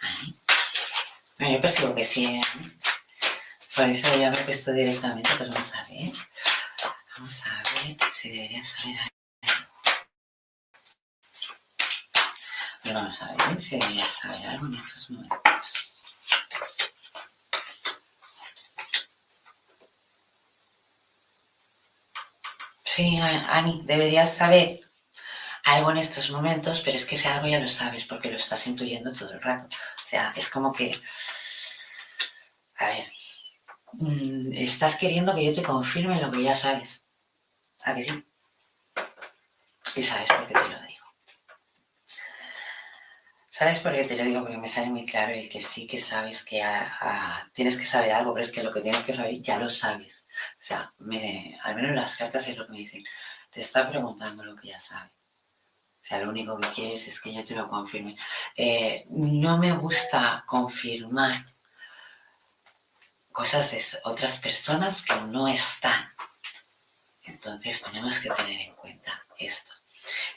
[0.00, 0.40] Ani.
[1.38, 2.26] Bueno, yo percibo que sí.
[2.26, 2.40] ¿eh?
[3.74, 6.12] Por eso ya me he puesto directamente, pero vamos a ver.
[7.16, 9.08] Vamos a ver si debería saber algo.
[12.94, 15.87] vamos a ver si debería saber algo en estos momentos.
[22.98, 23.16] Sí,
[23.48, 24.80] Ani, deberías saber
[25.66, 28.66] algo en estos momentos, pero es que ese algo ya lo sabes porque lo estás
[28.66, 29.66] intuyendo todo el rato.
[29.66, 30.90] O sea, es como que,
[32.76, 33.04] a ver,
[33.92, 37.04] mm, estás queriendo que yo te confirme lo que ya sabes.
[37.84, 38.24] ¿A que sí?
[39.94, 40.87] Y sabes por qué te lo digo.
[43.58, 44.42] ¿Sabes por qué te lo digo?
[44.42, 46.62] Porque me sale muy claro el que sí que sabes que
[47.52, 50.28] tienes que saber algo, pero es que lo que tienes que saber ya lo sabes.
[50.52, 50.94] O sea,
[51.64, 53.02] al menos las cartas es lo que me dicen.
[53.50, 55.10] Te está preguntando lo que ya sabe.
[55.10, 58.16] O sea, lo único que quieres es que yo te lo confirme.
[58.54, 61.34] Eh, no me gusta confirmar
[63.32, 66.08] cosas de otras personas que no están.
[67.24, 69.72] Entonces tenemos que tener en cuenta esto.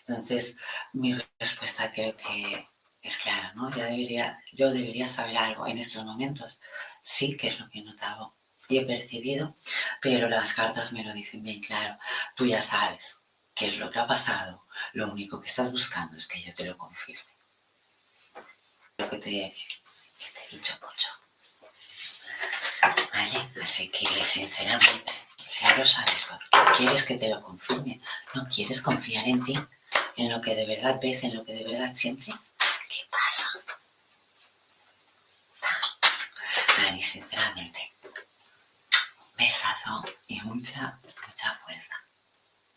[0.07, 0.55] Entonces,
[0.93, 2.65] mi respuesta creo que
[3.01, 3.71] es clara, ¿no?
[3.75, 6.59] Ya debería, yo debería saber algo en estos momentos.
[7.01, 8.35] Sí, que es lo que he notado
[8.67, 9.55] y he percibido,
[10.01, 11.97] pero las cartas me lo dicen bien claro.
[12.35, 13.19] Tú ya sabes
[13.55, 14.65] qué es lo que ha pasado.
[14.93, 17.25] Lo único que estás buscando es que yo te lo confirme.
[18.97, 21.09] Lo que te, que te he dicho, Pocho.
[23.13, 23.51] ¿Vale?
[23.61, 26.29] Así que, sinceramente, si ya lo sabes,
[26.77, 27.99] quieres que te lo confirme,
[28.33, 29.59] no quieres confiar en ti,
[30.17, 32.53] en lo que de verdad ves, en lo que de verdad sientes,
[32.91, 33.45] ¿Qué pasa?
[37.01, 41.95] Ani, sinceramente, un besazo y mucha, mucha fuerza.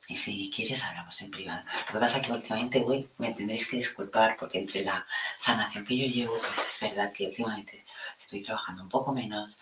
[0.09, 1.63] Y si quieres, hablamos en privado.
[1.89, 5.07] Lo que pasa es que últimamente, güey, me tendréis que disculpar porque entre la
[5.37, 7.85] sanación que yo llevo, pues es verdad que últimamente
[8.19, 9.59] estoy trabajando un poco menos,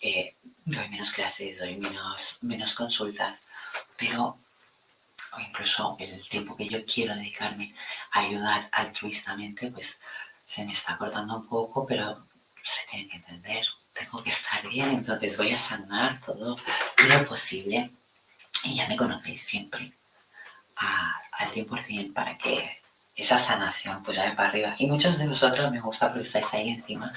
[0.00, 3.42] eh, doy menos clases, doy menos, menos consultas,
[3.96, 4.38] pero
[5.32, 7.74] o incluso el tiempo que yo quiero dedicarme
[8.12, 10.00] a ayudar altruistamente, pues
[10.44, 12.26] se me está cortando un poco, pero
[12.62, 13.64] se tiene que entender,
[14.00, 16.56] tengo que estar bien, entonces voy a sanar todo
[17.08, 17.90] lo posible.
[18.64, 19.92] Y ya me conocéis siempre
[20.76, 22.76] al 100% para que
[23.14, 24.74] esa sanación pues vaya para arriba.
[24.78, 27.12] Y muchos de vosotros me gusta porque estáis ahí encima,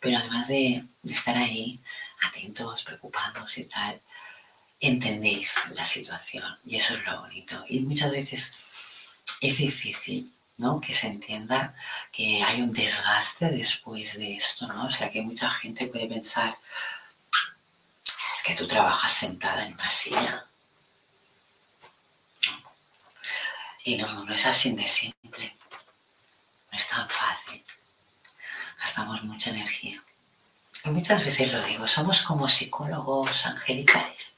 [0.00, 1.78] pero además de, de estar ahí
[2.22, 4.00] atentos, preocupados y tal,
[4.80, 7.62] entendéis la situación y eso es lo bonito.
[7.68, 10.80] Y muchas veces es difícil, ¿no?
[10.80, 11.74] Que se entienda
[12.10, 14.86] que hay un desgaste después de esto, ¿no?
[14.86, 16.58] O sea, que mucha gente puede pensar,
[18.34, 20.46] es que tú trabajas sentada en una silla.
[23.84, 25.56] Y no, no es así de simple.
[26.70, 27.64] No es tan fácil.
[28.78, 30.02] Gastamos mucha energía.
[30.84, 34.36] Y muchas veces lo digo, somos como psicólogos angelicales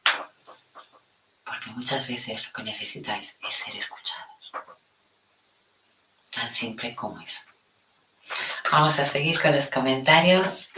[1.55, 4.34] porque muchas veces lo que necesitáis es ser escuchados.
[6.45, 7.41] Tan simple como eso.
[8.71, 10.69] Vamos a seguir con los comentarios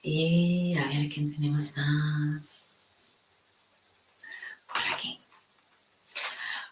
[0.00, 2.86] y a ver quién tenemos más.
[4.72, 5.20] Por aquí.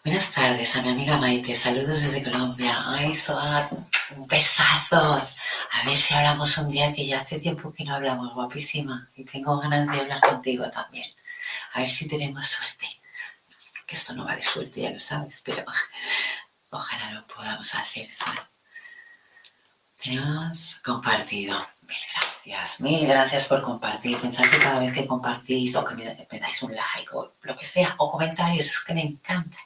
[0.03, 2.85] Buenas tardes a mi amiga Maite, saludos desde Colombia.
[2.87, 3.67] Ay, Soad,
[4.15, 4.97] un besazo.
[5.73, 9.11] A ver si hablamos un día que ya hace tiempo que no hablamos, guapísima.
[9.15, 11.11] Y tengo ganas de hablar contigo también.
[11.73, 12.87] A ver si tenemos suerte
[13.87, 15.63] que esto no va de suerte, ya lo sabes, pero
[16.69, 18.41] ojalá lo podamos hacer, ¿sabes?
[19.97, 21.57] Tenemos compartido.
[21.81, 24.17] Mil gracias, mil gracias por compartir.
[24.17, 26.03] Pensar que cada vez que compartís o que me,
[26.39, 29.59] dais un like o lo que sea, o comentarios, es que me encantan.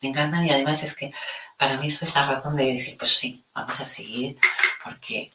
[0.00, 1.12] Me encantan y además es que
[1.56, 4.36] para mí eso es la razón de decir, pues sí, vamos a seguir
[4.82, 5.30] porque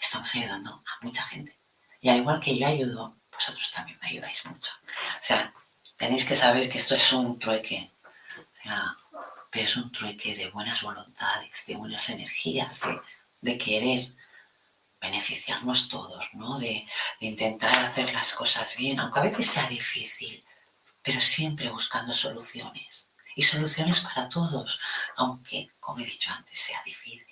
[0.00, 1.56] estamos ayudando a mucha gente.
[2.00, 4.72] Y al igual que yo ayudo, vosotros también me ayudáis mucho.
[4.84, 5.52] O sea,
[5.96, 7.90] tenéis que saber que esto es un trueque.
[9.62, 12.80] Es un trueque de buenas voluntades, de buenas energías,
[13.40, 14.12] de, querer
[15.00, 16.58] beneficiarnos todos, ¿no?
[16.58, 16.86] De,
[17.20, 20.44] intentar hacer las cosas bien, aunque a veces sea difícil,
[21.02, 23.08] pero siempre buscando soluciones.
[23.34, 24.80] Y soluciones para todos,
[25.16, 27.24] aunque, como he dicho antes, sea difícil.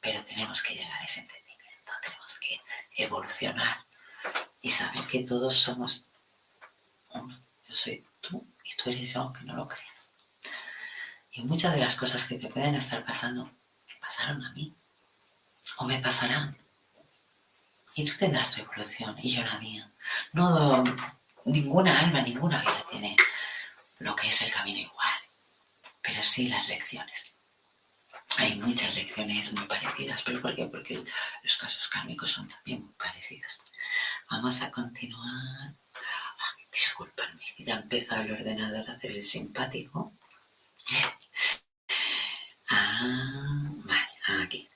[0.00, 2.60] Pero tenemos que llegar a ese entendimiento, tenemos que
[3.02, 3.84] evolucionar
[4.62, 6.06] y saber que todos somos
[7.10, 7.38] uno.
[7.68, 10.10] Yo soy tú y tú eres yo, aunque no lo creas.
[11.38, 13.48] Y muchas de las cosas que te pueden estar pasando,
[14.00, 14.74] pasaron a mí
[15.76, 16.56] o me pasarán.
[17.94, 19.88] Y tú tendrás tu evolución y yo la mía.
[20.32, 20.82] No,
[21.44, 23.16] ninguna alma, ninguna vida tiene
[24.00, 25.18] lo que es el camino igual,
[26.02, 27.34] pero sí las lecciones.
[28.38, 30.66] Hay muchas lecciones muy parecidas, pero ¿por qué?
[30.66, 31.04] Porque
[31.44, 33.58] los casos kármicos son también muy parecidos.
[34.28, 35.74] Vamos a continuar.
[36.72, 40.17] disculpadme, ya empezó el ordenador a hacer el simpático.
[42.70, 44.68] Ah, vale, aquí.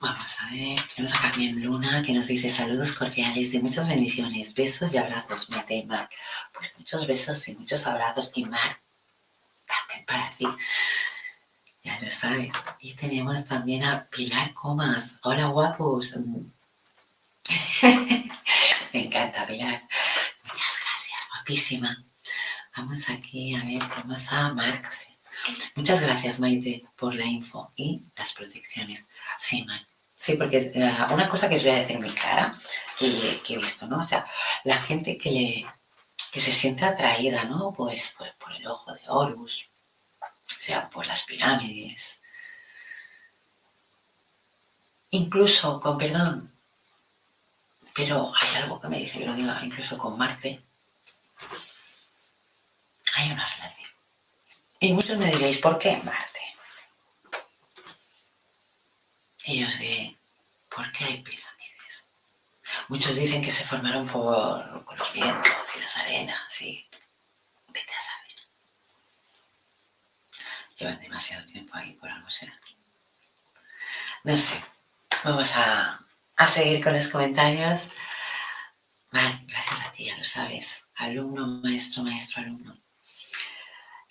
[0.00, 4.54] Vamos a ver, tenemos a Carmen Luna que nos dice saludos cordiales y muchas bendiciones,
[4.54, 6.10] besos y abrazos, Mete y Marc.
[6.52, 8.80] Pues muchos besos y muchos abrazos y Marc,
[9.66, 10.46] Carmen para ti.
[11.82, 12.50] Ya lo sabes.
[12.80, 15.18] Y tenemos también a Pilar Comas.
[15.22, 16.16] Hola guapos.
[18.92, 19.82] Me encanta Pilar.
[20.44, 22.04] Muchas gracias, guapísima.
[22.76, 25.08] Vamos aquí a ver, vamos a Marcos.
[25.74, 29.06] Muchas gracias, Maite, por la info y las protecciones.
[29.38, 29.86] Sí, man.
[30.14, 32.52] Sí, porque eh, una cosa que os voy a decir muy clara,
[32.98, 33.06] que,
[33.48, 33.98] he visto, ¿no?
[33.98, 34.26] O sea,
[34.64, 35.66] la gente que, le,
[36.32, 37.72] que se siente atraída, ¿no?
[37.72, 39.70] Pues, pues por el ojo de Horus,
[40.20, 42.20] o sea, por las pirámides,
[45.10, 46.52] incluso, con perdón,
[47.94, 50.60] pero hay algo que me dice que lo diga, incluso con Marte,
[53.16, 53.77] hay una relación.
[54.80, 56.38] Y muchos me diréis, ¿por qué Marte?
[59.46, 60.16] Y yo os diré,
[60.68, 62.06] ¿por qué hay pirámides?
[62.88, 66.88] Muchos dicen que se formaron por, los vientos y las arenas y
[67.72, 68.28] vete a saber.
[70.78, 72.58] Llevan demasiado tiempo ahí, por algo será.
[74.22, 74.62] No sé,
[75.24, 76.04] vamos a,
[76.36, 77.88] a seguir con los comentarios.
[79.10, 80.84] Vale, gracias a ti, ya lo sabes.
[80.96, 82.78] Alumno, maestro, maestro, alumno.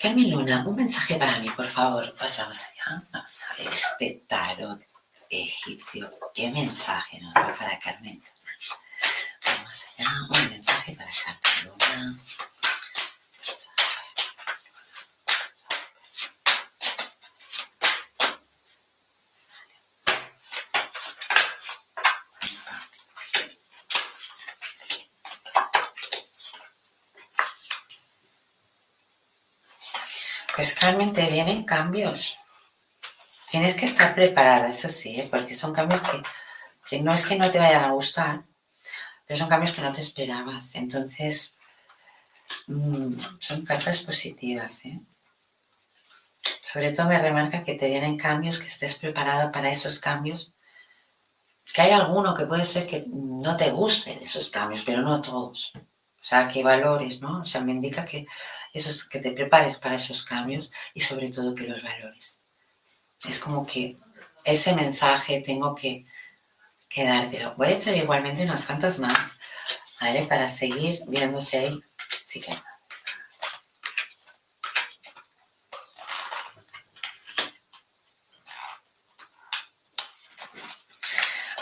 [0.08, 2.16] Carmen Luna, un mensaje para mí, por favor.
[2.18, 3.04] Pues vamos allá.
[3.12, 4.80] Vamos a ver este tarot
[5.30, 6.10] egipcio.
[6.34, 8.24] ¿Qué mensaje nos da para Carmen
[9.46, 10.10] Vamos allá.
[10.30, 12.16] Un mensaje para Carmen Luna.
[30.58, 32.36] Pues Carmen, te vienen cambios.
[33.52, 35.28] Tienes que estar preparada, eso sí, ¿eh?
[35.30, 36.02] porque son cambios
[36.90, 38.42] que, no es que no te vayan a gustar,
[39.28, 40.74] pero son cambios que no te esperabas.
[40.74, 41.54] Entonces,
[42.66, 44.84] mm, son cartas positivas.
[44.86, 45.00] ¿eh?
[46.60, 50.56] Sobre todo me remarca que te vienen cambios, que estés preparada para esos cambios.
[51.72, 55.74] Que hay alguno que puede ser que no te gusten esos cambios, pero no todos.
[55.76, 57.42] O sea, que valores, ¿no?
[57.42, 58.26] O sea, me indica que,
[58.78, 62.42] esos, que te prepares para esos cambios y sobre todo que los valores.
[63.28, 63.98] Es como que
[64.46, 66.06] ese mensaje tengo que,
[66.90, 67.56] que dártelo.
[67.56, 69.18] Voy a echar igualmente unas cuantas más,
[70.00, 70.26] ¿vale?
[70.26, 71.80] Para seguir viéndose ahí.
[72.24, 72.42] Sí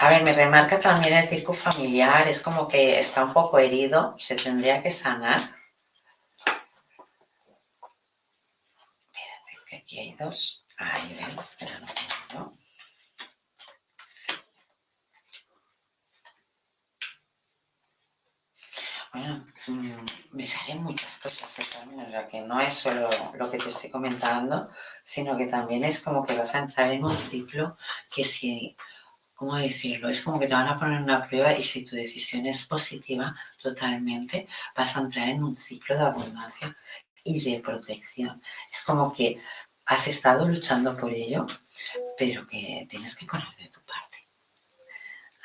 [0.05, 4.15] A ver, me remarca también el circo familiar, es como que está un poco herido,
[4.19, 5.39] se tendría que sanar.
[9.65, 10.65] Espérate, que aquí hay dos.
[10.77, 11.57] Ahí ves,
[12.33, 12.53] no
[19.13, 23.09] Bueno, mm, me salen muchas cosas o sea que no es solo
[23.39, 24.69] lo que te estoy comentando,
[25.03, 27.77] sino que también es como que vas a entrar en un ciclo
[28.13, 28.75] que si
[29.33, 30.09] ¿cómo decirlo?
[30.09, 33.35] Es como que te van a poner una prueba y si tu decisión es positiva
[33.61, 36.75] totalmente, vas a entrar en un ciclo de abundancia
[37.23, 38.41] y de protección.
[38.71, 39.41] Es como que
[39.85, 41.45] has estado luchando por ello,
[42.17, 44.27] pero que tienes que poner de tu parte.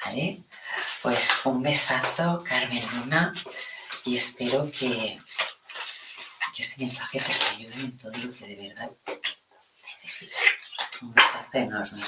[0.04, 0.42] ¿Vale?
[1.02, 3.32] Pues un besazo, Carmen Luna,
[4.04, 5.20] y espero que,
[6.58, 8.90] este mensaje te ayude en todo lo que de verdad
[10.02, 10.38] necesitas.
[11.00, 12.02] Un besazo enorme.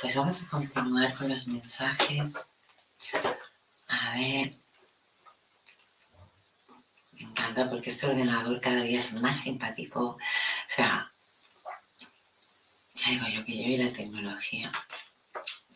[0.00, 2.48] Pues vamos a continuar con los mensajes.
[3.86, 4.56] A ver.
[7.12, 10.02] Me encanta porque este ordenador cada día es más simpático.
[10.02, 10.18] O
[10.66, 11.12] sea,
[13.06, 14.70] digo yo que lleve la tecnología.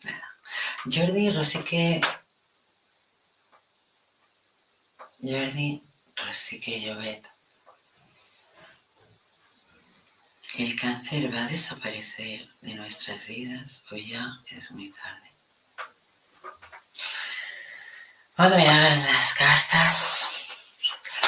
[0.03, 0.29] Nada.
[0.85, 2.01] Jordi Rosique.
[5.19, 5.83] Jordi
[6.15, 7.27] Rosique Llobet.
[10.57, 15.31] El cáncer va a desaparecer de nuestras vidas o ya es muy tarde.
[18.37, 20.27] Vamos a mirar las cartas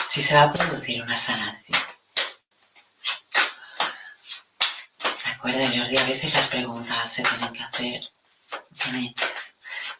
[0.09, 1.86] si se va a producir una sanación.
[5.37, 5.97] ¿Se acuerda, Jordi?
[5.97, 8.11] A veces las preguntas se tienen que hacer
[8.91, 9.13] bien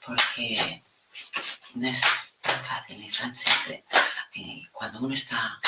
[0.04, 0.82] porque
[1.76, 2.02] no es
[2.42, 3.86] tan fácil ni tan simple.
[4.34, 5.62] Y cuando uno está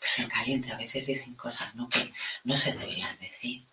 [0.00, 1.88] pues, en caliente, a veces dicen cosas ¿no?
[1.88, 3.64] que no se deberían decir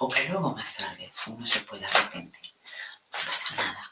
[0.00, 2.52] o que luego más tarde uno se puede arrepentir.
[3.10, 3.90] No pasa nada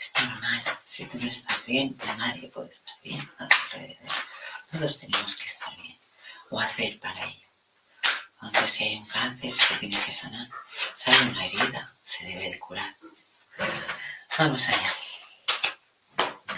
[0.00, 0.62] es normal.
[0.86, 3.30] Si tú no estás bien, nadie puede estar bien
[4.70, 5.98] Todos tenemos que estar bien
[6.48, 7.51] o hacer para ello.
[8.42, 10.48] Aunque si hay un cáncer, se tiene que sanar.
[10.96, 12.96] Si hay una herida, se debe de curar.
[14.36, 14.92] Vamos allá.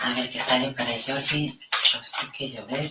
[0.03, 1.61] A ver qué sale para Jordi.
[1.93, 2.91] Yo sí que llover.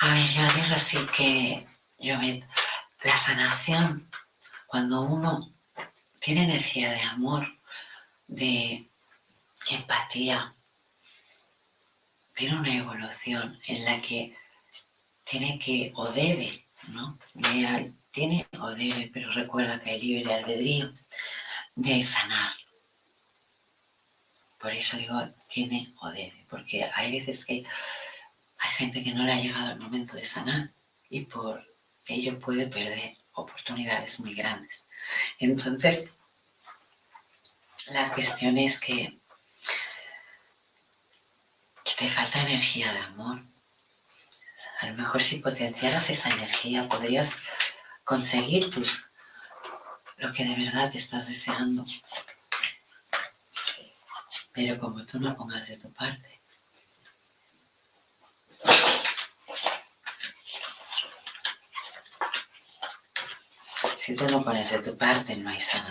[0.00, 1.66] A ver, yo digo así que,
[1.98, 2.16] yo
[3.04, 4.08] la sanación,
[4.66, 5.52] cuando uno
[6.18, 7.46] tiene energía de amor,
[8.26, 8.88] de
[9.70, 10.54] empatía,
[12.34, 14.34] tiene una evolución en la que
[15.24, 17.18] tiene que o debe, ¿no?
[18.10, 20.90] tiene o debe, pero recuerda que hay libre albedrío
[21.74, 22.50] de sanar.
[24.58, 27.62] Por eso digo, tiene o debe, porque hay veces que
[28.60, 30.77] hay gente que no le ha llegado el momento de sanar
[31.10, 31.64] y por
[32.06, 34.86] ello puede perder oportunidades muy grandes.
[35.38, 36.10] Entonces,
[37.90, 39.16] la cuestión es que,
[41.96, 43.42] te falta energía de amor.
[44.80, 47.38] A lo mejor si potenciaras esa energía podrías
[48.04, 49.06] conseguir tus,
[50.18, 51.84] lo que de verdad estás deseando.
[54.52, 56.37] Pero como tú no pongas de tu parte,
[64.08, 65.58] Si tú no pones de tu parte, no hay.
[65.58, 65.84] Así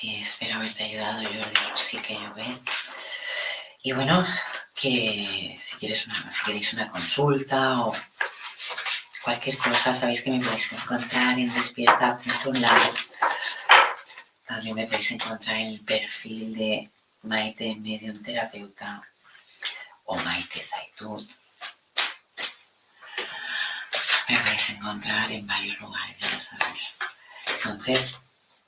[0.00, 2.58] que espero haberte ayudado, Jordi, sí que yo veo.
[3.82, 4.24] Y bueno,
[4.74, 7.94] que si, quieres una, si queréis una consulta o
[9.22, 12.82] cualquier cosa, sabéis que me podéis encontrar en despierta.lab.
[14.46, 16.90] También me podéis encontrar en el perfil de
[17.20, 19.02] Maite Medium Terapeuta
[20.04, 21.28] o Maite Zaitut
[24.32, 26.96] me vais a encontrar en varios lugares, ya lo sabéis.
[27.54, 28.18] Entonces,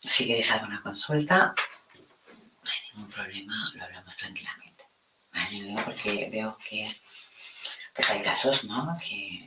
[0.03, 4.85] si queréis alguna consulta, no hay ningún problema, lo hablamos tranquilamente.
[5.33, 5.77] ¿Vale?
[5.85, 6.95] Porque veo que
[7.95, 8.97] pues hay casos, ¿no?
[8.99, 9.47] Que,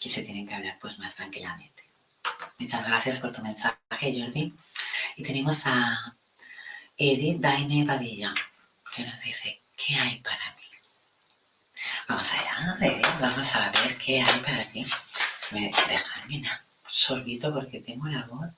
[0.00, 1.82] que se tienen que hablar pues más tranquilamente.
[2.58, 4.54] Muchas gracias por tu mensaje, Jordi.
[5.16, 6.14] Y tenemos a
[6.96, 8.32] Edith Daine Padilla,
[8.94, 10.62] que nos dice, ¿qué hay para mí?
[12.08, 14.86] Vamos allá, Edith, vamos a ver qué hay para ti
[15.50, 16.46] me dejarme un
[16.88, 18.50] sorbito porque tengo la voz.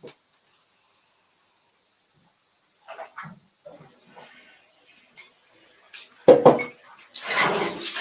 [7.29, 7.95] Gracias.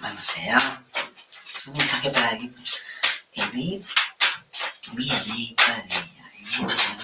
[0.00, 0.82] Vamos allá.
[1.66, 2.52] Un mensaje para ti.
[3.32, 3.88] Edith,
[4.94, 6.94] mi amiga de ella.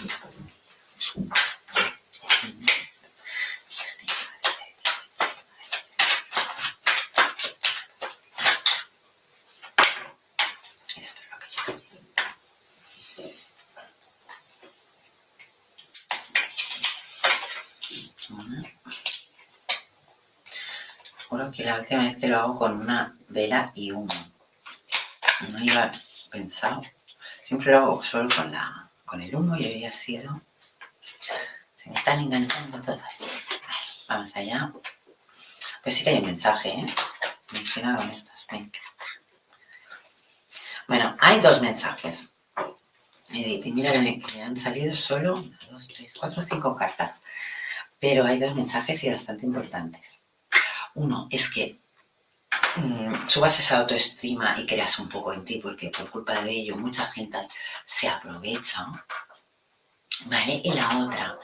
[21.51, 24.13] que la última vez que lo hago con una vela y humo.
[25.53, 25.93] No iba
[26.33, 26.83] pensado.
[27.45, 30.43] Siempre lo hago solo con, la, con el humo y hoy ha sido...
[31.77, 33.31] Se me están enganchando todas.
[34.09, 34.73] vamos allá.
[35.83, 36.87] Pues sí que hay un mensaje, ¿eh?
[37.53, 38.47] Me con estas,
[40.89, 42.33] Bueno, hay dos mensajes.
[43.33, 47.23] Y mira que han salido solo una, dos, tres, cuatro, cinco cartas.
[48.01, 50.20] Pero hay dos mensajes y bastante importantes.
[50.95, 51.79] Uno es que
[52.77, 56.77] mm, subas esa autoestima y creas un poco en ti, porque por culpa de ello
[56.77, 57.39] mucha gente
[57.85, 58.87] se aprovecha.
[60.27, 60.61] ¿Vale?
[60.63, 61.39] Y la otra,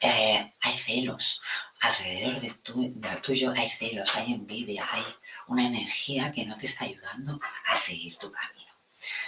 [0.00, 1.42] eh, hay celos.
[1.80, 5.02] Alrededor de, tu, de tuyo hay celos, hay envidia, hay
[5.48, 8.70] una energía que no te está ayudando a seguir tu camino.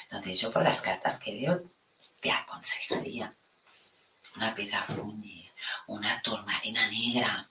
[0.04, 1.62] Entonces yo por las cartas que veo
[2.20, 3.32] te aconsejaría
[4.36, 5.48] una piedra fungi,
[5.86, 7.48] una turmalina negra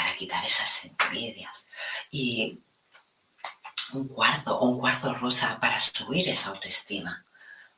[0.00, 1.66] para quitar esas envidias
[2.10, 2.58] y
[3.92, 7.22] un cuarzo o un cuarzo rosa para subir esa autoestima.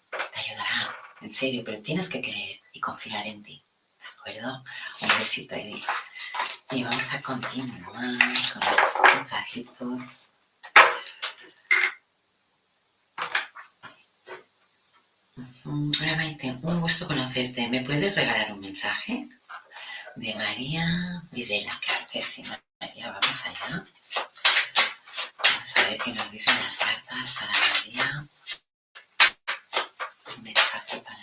[0.08, 3.64] Te ayudará, en serio, pero tienes que creer y confiar en ti.
[3.98, 4.62] ¿De acuerdo?
[5.00, 5.84] Un besito y,
[6.70, 10.32] y vamos a continuar con los mensajitos.
[15.64, 17.68] Hola un gusto conocerte.
[17.68, 19.28] ¿Me puedes regalar un mensaje?
[20.16, 22.44] De María Videla, claro que sí,
[22.80, 23.84] María, vamos allá.
[25.42, 28.28] Vamos a ver qué nos dicen las cartas para María.
[30.36, 31.22] Un mensaje para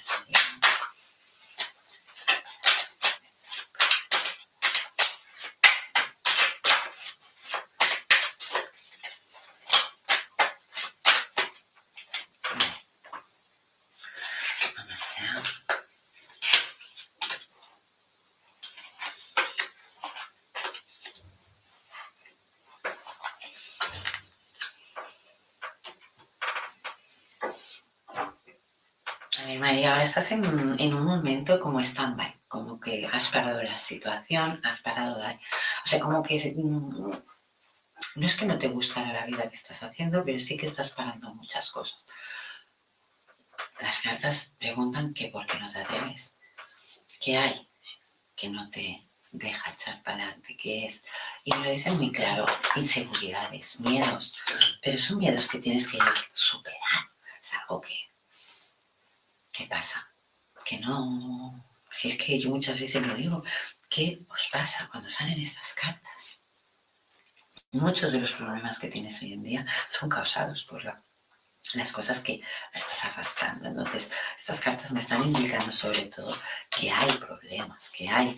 [29.57, 29.68] María.
[29.79, 34.81] María, ahora estás en, un momento como stand-by, como que has parado la situación, has
[34.81, 37.11] parado, o sea, como que mm,
[38.15, 40.89] no es que no te gustara la vida que estás haciendo, pero sí que estás
[40.89, 42.05] parando muchas cosas.
[43.79, 46.35] Las cartas preguntan que por qué no te atreves,
[47.21, 47.69] qué hay
[48.35, 51.05] que no te deja echar para adelante, qué es,
[51.45, 52.43] y me lo dicen muy claro,
[52.75, 54.37] inseguridades, miedos,
[54.81, 55.99] pero son miedos que tienes que
[56.33, 57.07] superar,
[57.41, 57.79] es algo.
[57.79, 57.98] Que
[60.89, 61.65] no...
[61.91, 63.43] Si es que yo muchas veces lo digo,
[63.89, 66.39] ¿qué os pasa cuando salen estas cartas?
[67.71, 72.41] Muchos de los problemas que tienes hoy en día son causados por las cosas que
[72.73, 73.67] estás arrastrando.
[73.67, 76.35] Entonces, estas cartas me están indicando sobre todo
[76.69, 78.37] que hay problemas, que hay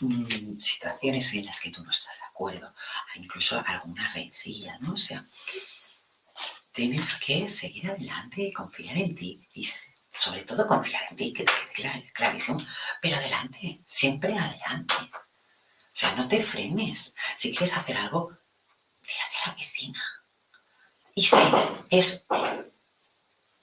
[0.00, 2.74] mm, situaciones en las que tú no estás de acuerdo,
[3.16, 4.92] incluso alguna rencilla, ¿no?
[4.94, 5.24] O sea,
[6.72, 9.68] tienes que seguir adelante y confiar en ti y
[10.10, 12.60] sobre todo confiar en ti, que te quede clarísimo,
[13.00, 14.94] pero adelante, siempre adelante.
[14.94, 17.14] O sea, no te frenes.
[17.36, 18.36] Si quieres hacer algo,
[19.02, 20.02] tírate a la piscina.
[21.14, 21.36] Y si
[21.90, 22.24] es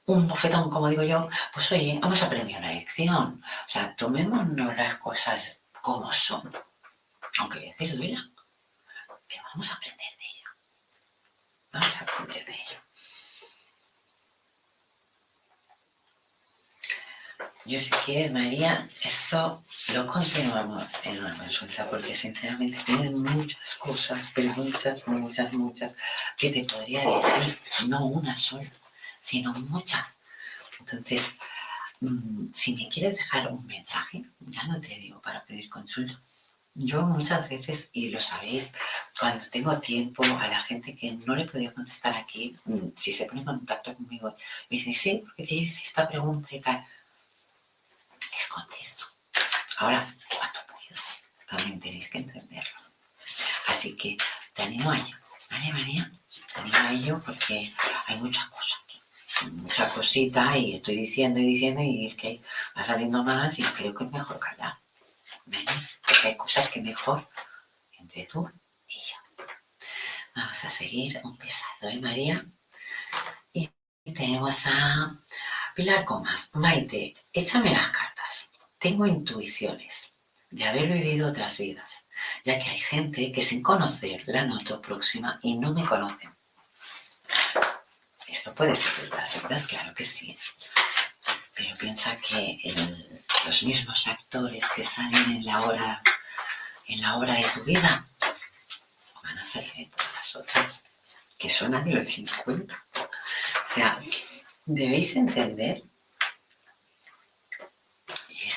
[0.06, 3.43] un bofetón, como digo yo, pues oye, hemos aprendido una lección.
[3.43, 6.52] O sea, tomémonos las cosas como son.
[7.39, 8.24] Aunque a veces duela.
[9.28, 10.50] Pero vamos a aprender de ello.
[11.72, 12.86] Vamos a aprender de ello.
[17.68, 19.61] Yo si quieres, María, esto
[19.93, 25.97] lo continuamos en una consulta porque sinceramente tienen muchas cosas, pero muchas, muchas, muchas
[26.38, 28.72] que te podría decir, no una sola,
[29.22, 30.18] sino muchas.
[30.80, 31.34] Entonces,
[31.99, 36.22] mm, si me quieres dejar un mensaje, ya no te digo para pedir consulta.
[36.74, 38.72] Yo muchas veces, y lo sabéis,
[39.20, 43.26] cuando tengo tiempo a la gente que no le podía contestar aquí, mm, si se
[43.26, 44.34] pone en contacto conmigo,
[44.70, 46.88] me dice, sí, porque tienes esta pregunta y tal
[49.80, 51.01] Ahora, cuando puedo,
[51.47, 52.80] también tenéis que entenderlo.
[53.68, 54.18] Así que
[54.53, 55.16] te animo a ello,
[55.51, 56.12] ¿vale, María?
[56.53, 57.72] Te animo a ello porque
[58.08, 59.01] hay muchas cosas aquí.
[59.51, 62.41] Muchas cositas y estoy diciendo y diciendo y es que
[62.76, 64.80] va saliendo más y creo que es mejor callar.
[65.45, 65.66] ¿Vale?
[66.05, 67.30] Porque hay cosas que mejor
[67.99, 68.51] entre tú
[68.88, 69.45] y yo.
[70.36, 72.43] Vamos a seguir un pesado, ¿eh, María?
[73.53, 73.70] Y
[74.14, 75.16] tenemos a
[75.76, 76.49] Pilar Comas.
[76.53, 78.16] Maite, échame las cartas.
[78.80, 80.11] Tengo intuiciones
[80.49, 82.05] de haber vivido otras vidas,
[82.43, 86.34] ya que hay gente que sin conocer la noto próxima y no me conocen.
[88.28, 90.38] Esto puede ser de otras vidas, claro que sí.
[91.55, 92.59] Pero piensa que
[93.45, 96.01] los mismos actores que salen en la hora
[96.88, 98.07] en la obra de tu vida
[99.23, 100.84] van a salir en todas las otras
[101.38, 102.86] que son de los 50.
[102.95, 103.99] O sea,
[104.65, 105.84] debéis entender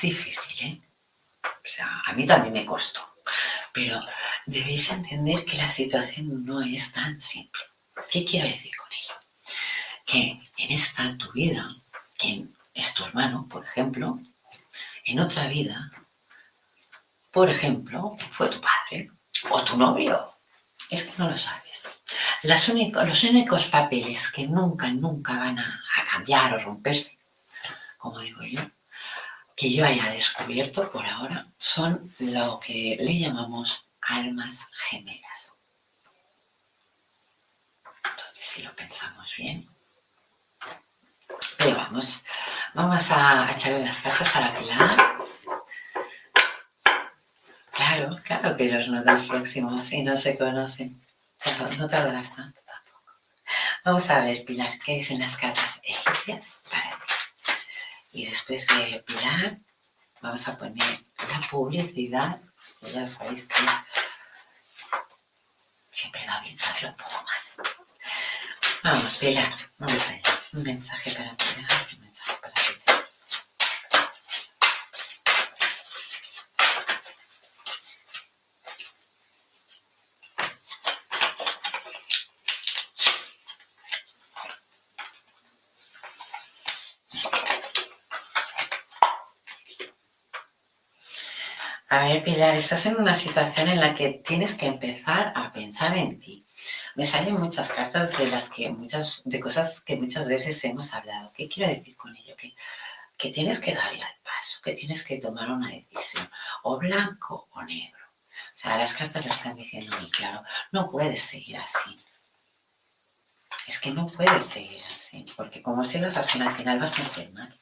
[0.01, 0.81] difícil, ¿eh?
[1.43, 3.01] O sea, a mí también me costó.
[3.73, 4.01] Pero
[4.45, 7.61] debéis entender que la situación no es tan simple.
[8.11, 9.15] ¿Qué quiero decir con ello?
[10.05, 11.75] Que en esta tu vida,
[12.17, 14.19] que es tu hermano, por ejemplo,
[15.05, 15.89] en otra vida,
[17.31, 19.09] por ejemplo, fue tu padre
[19.49, 20.27] o tu novio.
[20.89, 22.03] Es que no lo sabes.
[22.43, 25.81] los únicos papeles que nunca, nunca van a
[26.11, 27.17] cambiar o romperse,
[27.97, 28.59] como digo yo,
[29.61, 35.53] que yo haya descubierto por ahora, son lo que le llamamos almas gemelas.
[38.03, 39.69] Entonces, si lo pensamos bien,
[41.59, 42.23] pero vamos,
[42.73, 45.15] vamos a echarle las cartas a la Pilar.
[47.71, 50.99] Claro, claro que los notas próximos y no se conocen.
[51.77, 53.11] No tardarás tanto tampoco.
[53.85, 56.63] Vamos a ver, Pilar, ¿qué dicen las cartas egipcias?
[58.11, 59.57] Y después de Pilar,
[60.21, 62.39] vamos a poner la publicidad.
[62.93, 63.61] Ya sabéis que
[65.91, 67.53] siempre va bien saber un poco más.
[68.83, 70.21] Vamos, Pilar, vamos allá.
[70.53, 72.80] Un mensaje para Pilar, un mensaje para Pilar.
[91.91, 95.97] A ver, Pilar, estás en una situación en la que tienes que empezar a pensar
[95.97, 96.45] en ti.
[96.95, 101.33] Me salen muchas cartas de las que muchas, de cosas que muchas veces hemos hablado.
[101.33, 102.33] ¿Qué quiero decir con ello?
[102.37, 102.55] Que,
[103.17, 106.29] que tienes que dar ya el paso, que tienes que tomar una decisión,
[106.63, 108.05] o blanco o negro.
[108.55, 110.43] O sea, las cartas lo están diciendo muy claro.
[110.71, 111.97] No puedes seguir así.
[113.67, 117.60] Es que no puedes seguir así, porque como sigas así, al final vas a enfermar.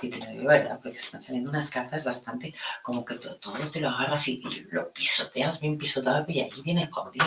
[0.00, 0.78] Y te lo digo, ¿verdad?
[0.82, 4.40] Porque están saliendo unas cartas bastante como que todo, todo te lo agarras y,
[4.70, 7.26] lo pisoteas bien pisotado y ahí viene conmigo.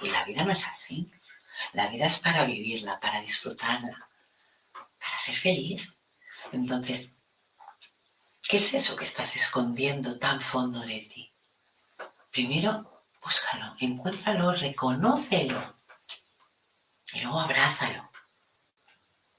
[0.00, 1.10] Y la vida no es así.
[1.72, 4.08] La vida es para vivirla, para disfrutarla,
[4.72, 5.96] para ser feliz.
[6.52, 7.12] Entonces,
[8.48, 11.32] ¿qué es eso que estás escondiendo tan fondo de ti?
[12.30, 15.76] Primero, búscalo, encuéntralo, reconócelo
[17.12, 18.10] y luego abrázalo.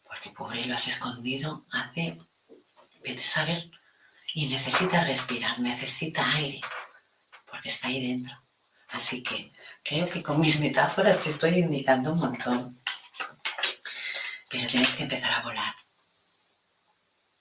[0.03, 2.17] Porque pobre lo has escondido hace
[3.03, 3.71] vete a saber.
[4.33, 6.61] Y necesita respirar, necesita aire,
[7.45, 8.41] porque está ahí dentro.
[8.89, 9.51] Así que
[9.83, 12.77] creo que con mis metáforas te estoy indicando un montón.
[14.49, 15.75] Pero tienes que empezar a volar.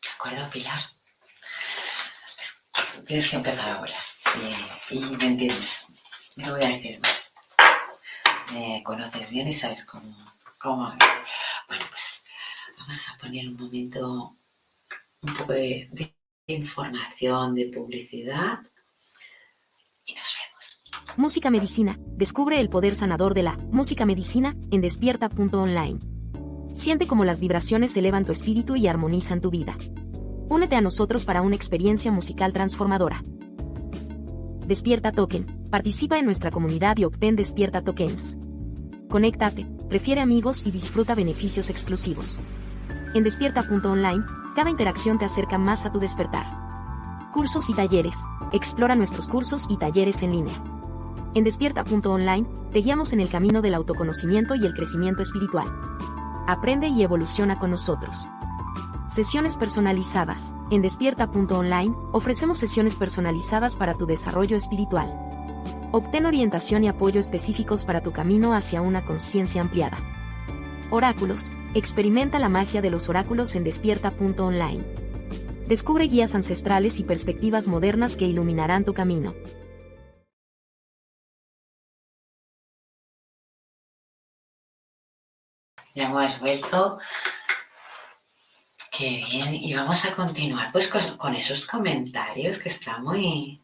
[0.02, 0.80] ¿De acuerdo, Pilar?
[3.06, 4.02] Tienes que empezar a volar.
[4.90, 5.86] Y, me entiendes.
[6.36, 7.34] No voy a decir más.
[8.52, 10.16] Me conoces bien y sabes cómo,
[10.58, 10.96] cómo.
[11.68, 12.24] Bueno, pues
[12.78, 14.36] vamos a poner un momento
[15.22, 15.90] un poco de,
[16.46, 18.58] información, de publicidad
[20.04, 21.16] y nos vemos.
[21.16, 21.98] Música Medicina.
[22.16, 25.98] Descubre el poder sanador de la música medicina en despierta.online.
[26.74, 29.76] Siente cómo las vibraciones elevan tu espíritu y armonizan tu vida.
[30.48, 33.22] Únete a nosotros para una experiencia musical transformadora.
[34.66, 35.46] Despierta Token.
[35.70, 38.38] Participa en nuestra comunidad y obtén Despierta Tokens.
[39.08, 42.40] Conéctate, prefiere amigos y disfruta beneficios exclusivos.
[43.12, 46.46] En despierta.online, cada interacción te acerca más a tu despertar.
[47.32, 48.16] Cursos y talleres.
[48.52, 50.54] Explora nuestros cursos y talleres en línea.
[51.34, 55.66] En despierta.online, te guiamos en el camino del autoconocimiento y el crecimiento espiritual.
[56.46, 58.28] Aprende y evoluciona con nosotros.
[59.12, 60.54] Sesiones personalizadas.
[60.70, 65.12] En despierta.online, ofrecemos sesiones personalizadas para tu desarrollo espiritual.
[65.90, 69.98] Obtén orientación y apoyo específicos para tu camino hacia una conciencia ampliada.
[70.92, 71.52] Oráculos.
[71.74, 74.84] Experimenta la magia de los oráculos en despierta.online.
[75.66, 79.36] Descubre guías ancestrales y perspectivas modernas que iluminarán tu camino.
[85.94, 86.98] Ya hemos vuelto.
[88.90, 89.54] Qué bien.
[89.54, 93.62] Y vamos a continuar pues con, esos comentarios que está muy,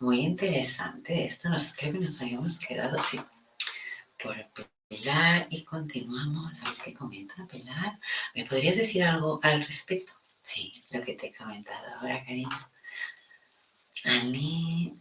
[0.00, 1.26] muy interesante.
[1.26, 3.20] Esto nos, creo que nos habíamos quedado así
[4.22, 4.36] por
[4.92, 6.60] Pilar y continuamos.
[6.60, 7.98] A ver qué comenta Pilar.
[8.34, 10.12] ¿Me podrías decir algo al respecto?
[10.42, 12.70] Sí, lo que te he comentado ahora, cariño.
[14.04, 14.94] Ani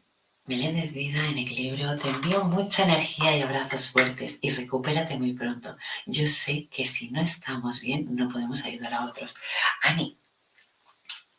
[0.46, 5.76] Meléndez Vida en equilibrio, te envío mucha energía y abrazos fuertes y recupérate muy pronto.
[6.06, 9.36] Yo sé que si no estamos bien no podemos ayudar a otros.
[9.82, 10.18] Ani,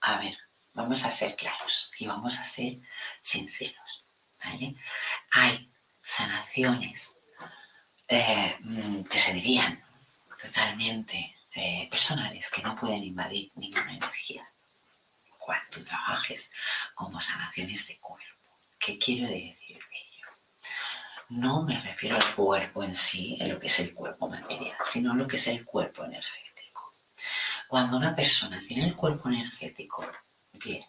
[0.03, 0.36] a ver,
[0.74, 2.80] vamos a ser claros y vamos a ser
[3.22, 4.05] sinceros.
[4.44, 4.74] ¿vale?
[5.30, 5.70] Hay
[6.03, 7.14] sanaciones
[8.15, 8.59] eh,
[9.11, 9.83] que se dirían
[10.41, 14.45] totalmente eh, personales que no pueden invadir ninguna energía
[15.39, 16.51] cuando tú trabajes
[16.95, 18.59] como sanaciones de cuerpo.
[18.79, 20.27] ¿Qué quiero decir de ello?
[21.31, 25.13] No me refiero al cuerpo en sí, en lo que es el cuerpo material, sino
[25.13, 26.93] a lo que es el cuerpo energético.
[27.69, 30.07] cuando una persona tiene el cuerpo energético
[30.53, 30.85] bien,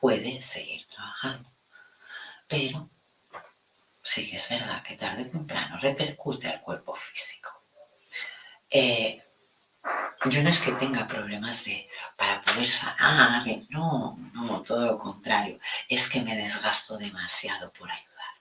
[0.00, 1.50] puede seguir trabajando.
[2.48, 2.90] Pero
[4.06, 7.50] sí es verdad que tarde o temprano repercute al cuerpo físico.
[8.70, 9.20] Eh,
[10.30, 15.58] yo no es que tenga problemas de para poder sanar, no, no, todo lo contrario,
[15.88, 18.34] es que me desgasto demasiado por ayudar.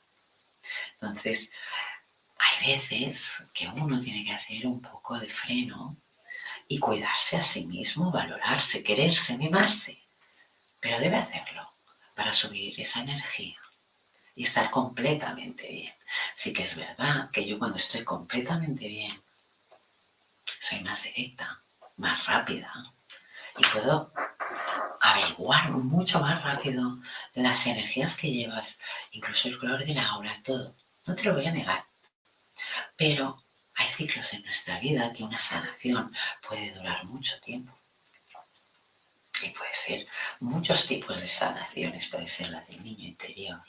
[0.91, 1.49] Entonces,
[2.37, 5.97] hay veces que uno tiene que hacer un poco de freno
[6.67, 10.03] y cuidarse a sí mismo, valorarse, quererse, mimarse,
[10.79, 11.73] pero debe hacerlo
[12.15, 13.64] para subir esa energía
[14.35, 15.93] y estar completamente bien.
[16.35, 19.21] Sí que es verdad que yo cuando estoy completamente bien,
[20.59, 21.61] soy más directa,
[21.97, 22.71] más rápida
[23.57, 24.11] y puedo
[25.01, 26.99] averiguar mucho más rápido
[27.35, 28.77] las energías que llevas,
[29.11, 30.75] incluso el color de la aura, todo.
[31.05, 31.85] No te lo voy a negar.
[32.95, 33.43] Pero
[33.75, 36.13] hay ciclos en nuestra vida que una sanación
[36.47, 37.73] puede durar mucho tiempo.
[39.43, 40.07] Y puede ser
[40.39, 42.07] muchos tipos de sanaciones.
[42.07, 43.61] Puede ser la del niño interior,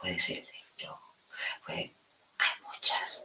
[0.00, 1.00] puede ser de yo,
[1.64, 1.94] puede...
[2.38, 3.24] Hay muchas.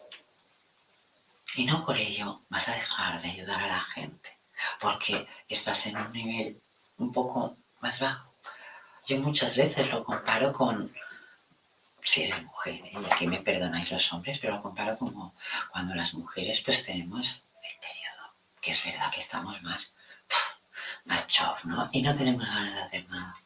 [1.55, 4.37] Y no por ello vas a dejar de ayudar a la gente,
[4.79, 6.61] porque estás en un nivel
[6.97, 8.33] un poco más bajo.
[9.05, 10.93] Yo muchas veces lo comparo con,
[12.01, 15.35] si eres mujer, y aquí me perdonáis los hombres, pero lo comparo como
[15.71, 18.31] cuando las mujeres pues tenemos el periodo,
[18.61, 19.91] que es verdad que estamos más,
[21.05, 21.27] más
[21.65, 21.89] ¿no?
[21.91, 23.37] Y no tenemos ganas de hacer nada.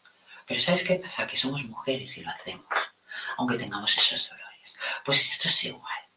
[0.45, 1.27] Pero ¿sabes qué pasa?
[1.27, 2.65] Que somos mujeres y lo hacemos,
[3.38, 4.77] aunque tengamos esos dolores.
[5.05, 6.07] Pues esto es igual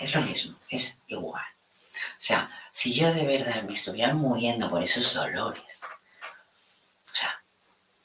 [0.00, 1.44] es lo mismo, es igual.
[2.18, 7.42] O sea, si yo de verdad me estuviera muriendo por esos dolores, o sea,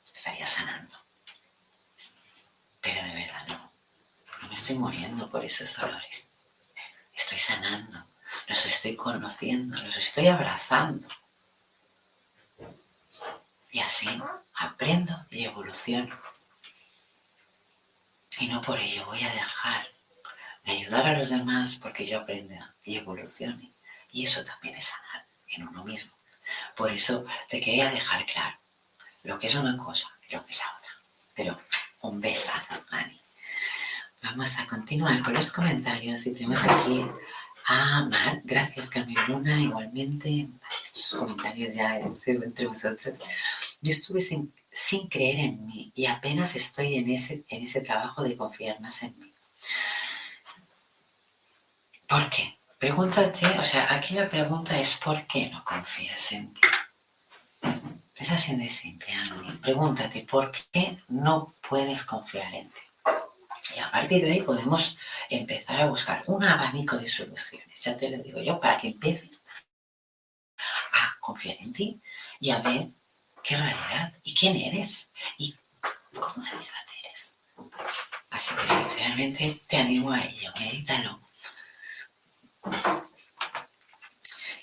[0.04, 0.98] estaría sanando.
[2.82, 3.72] Pero de verdad no.
[4.42, 6.30] No me estoy muriendo por esos dolores.
[7.14, 8.06] Estoy sanando.
[8.48, 11.08] Los estoy conociendo, los estoy abrazando.
[13.72, 14.08] Y así
[14.56, 16.18] aprendo y evoluciono.
[18.40, 19.88] Y no por ello voy a dejar
[20.66, 23.74] ayudar a los demás porque yo aprenda y evolucione.
[24.12, 26.14] Y eso también es sanar en uno mismo.
[26.76, 28.58] Por eso te quería dejar claro
[29.24, 30.92] lo que es una cosa y lo que es la otra.
[31.36, 31.62] Pero
[32.02, 33.20] un besazo, Ani.
[34.24, 37.06] Vamos a continuar con los comentarios y tenemos aquí
[37.66, 38.42] a Mar.
[38.44, 39.60] Gracias, Carmen Luna.
[39.60, 40.48] Igualmente,
[40.84, 43.18] estos comentarios ya entre vosotros.
[43.82, 44.54] Yo estuve sin,
[45.10, 49.18] creer en mí y apenas estoy en ese, en ese trabajo de confiar más en
[49.20, 49.34] mí.
[52.08, 52.60] ¿Por qué?
[52.78, 56.62] Pregúntate, o sea, aquí la pregunta es ¿por qué no confías en ti?
[58.16, 59.52] Es así de simple, Andy.
[59.58, 62.82] Pregúntate ¿por qué no puedes confiar en ti?
[63.76, 64.98] Y a partir de ahí podemos
[65.30, 67.82] empezar a buscar un abanico de soluciones.
[67.84, 69.42] Ya te lo digo yo, para que empieces
[70.94, 72.02] a confiar en ti
[72.40, 72.90] y a ver
[73.44, 75.56] qué realidad y quién eres y
[76.14, 77.38] cómo de verdad eres.
[78.30, 81.20] Así que sinceramente te animo a ello, medítalo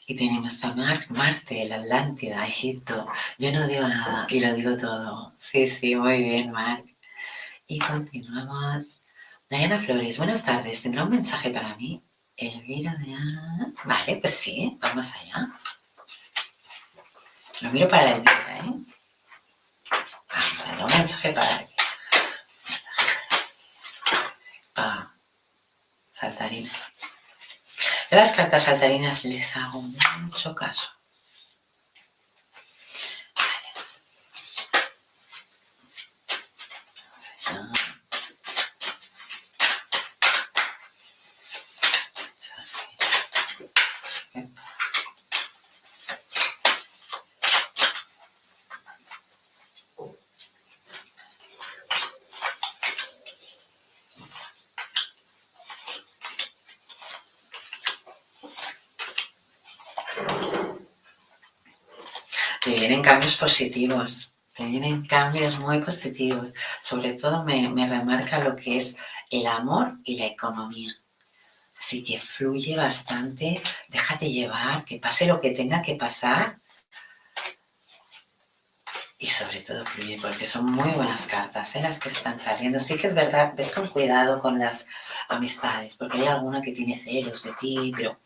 [0.07, 3.09] y tenemos a Mar Marte, la Atlántida, Egipto.
[3.39, 5.35] Yo no digo nada y lo digo todo.
[5.39, 6.85] Sí, sí, muy bien, Mar.
[7.67, 9.03] Y continuamos.
[9.51, 10.83] Diana Flores, buenas tardes.
[10.83, 12.05] ¿Tendrá un mensaje para mí?
[12.37, 13.17] Elvira de...
[13.85, 15.49] Vale, pues sí, vamos allá.
[17.63, 18.63] Lo miro para Elvira, ¿eh?
[19.91, 21.85] Vamos allá, un mensaje para Elvira.
[22.63, 23.17] Un mensaje
[24.75, 25.11] para Para
[26.11, 26.71] Saltarina
[28.11, 29.83] las cartas saltarinas les hago
[30.21, 30.96] mucho caso.
[63.37, 66.55] Positivos, te vienen cambios muy positivos.
[66.81, 68.97] Sobre todo me, me remarca lo que es
[69.31, 70.95] el amor y la economía.
[71.79, 76.59] Así que fluye bastante, déjate llevar, que pase lo que tenga que pasar.
[79.19, 81.83] Y sobre todo fluye porque son muy buenas cartas ¿eh?
[81.83, 82.81] las que están saliendo.
[82.81, 84.87] Sí que es verdad, ves con cuidado con las
[85.29, 88.19] amistades, porque hay alguna que tiene celos de ti, pero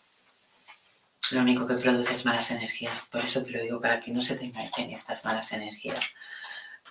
[1.33, 3.07] lo único que produce es malas energías.
[3.11, 6.05] Por eso te lo digo, para que no se te enganchen estas malas energías.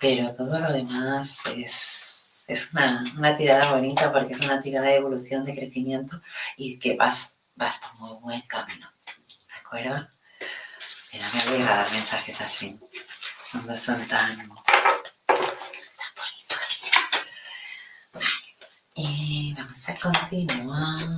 [0.00, 4.96] Pero todo lo demás es, es una, una, tirada bonita porque es una tirada de
[4.96, 6.20] evolución, de crecimiento
[6.56, 8.90] y que vas, vas por muy buen camino.
[9.06, 10.08] ¿De acuerdo?
[11.12, 12.78] Mira, me alegra dar mensajes así.
[13.66, 14.48] No son tan, tan
[16.16, 16.80] bonitos.
[18.12, 18.26] Vale.
[18.94, 21.08] Y vamos a continuar.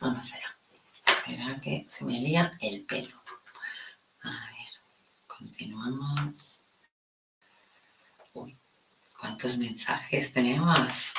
[0.00, 0.51] Vamos allá.
[1.60, 3.22] Que se me lía el pelo.
[4.22, 4.72] A ver,
[5.26, 6.60] continuamos.
[8.32, 8.56] Uy,
[9.18, 11.14] ¿cuántos mensajes tenemos?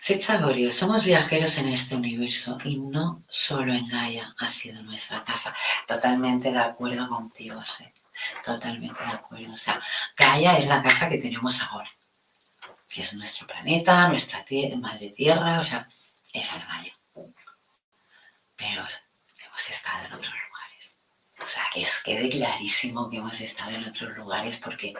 [0.00, 5.22] Sed saborio, somos viajeros en este universo y no solo en Gaia ha sido nuestra
[5.24, 5.54] casa.
[5.86, 8.00] Totalmente de acuerdo contigo, Seth.
[8.44, 9.52] Totalmente de acuerdo.
[9.52, 9.80] O sea,
[10.16, 11.90] Gaia es la casa que tenemos ahora.
[12.88, 14.44] Que es nuestro planeta, nuestra
[14.78, 15.86] madre tierra, o sea,
[16.32, 16.99] esa es Gaia.
[18.60, 18.86] Pero
[19.44, 20.98] hemos estado en otros lugares.
[21.40, 24.94] O sea, que es quede clarísimo que hemos estado en otros lugares porque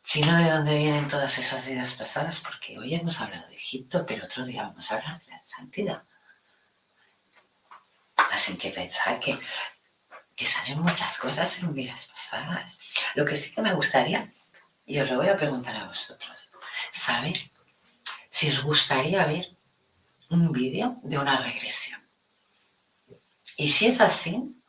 [0.00, 2.40] si no, ¿de dónde vienen todas esas vidas pasadas?
[2.40, 6.06] Porque hoy hemos hablado de Egipto, pero otro día vamos a hablar de la Atlantida.
[8.30, 9.36] Así que pensar que,
[10.36, 12.78] que salen muchas cosas en vidas pasadas.
[13.14, 14.30] Lo que sí que me gustaría,
[14.86, 16.52] y os lo voy a preguntar a vosotros,
[16.92, 17.34] ¿saben
[18.30, 19.56] si os gustaría ver
[20.30, 22.03] un vídeo de una regresión?
[23.56, 24.60] Y si es así,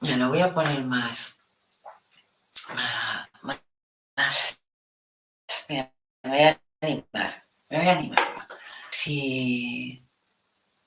[0.00, 1.38] me lo voy a poner más,
[3.42, 4.60] más,
[5.68, 5.92] Mira,
[6.22, 8.48] me voy a animar, me voy a animar.
[8.90, 10.06] Si,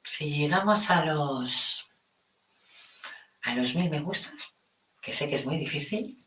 [0.04, 1.88] si llegamos a los
[3.44, 4.54] a los mil me gustas,
[5.02, 6.18] que sé que es muy difícil,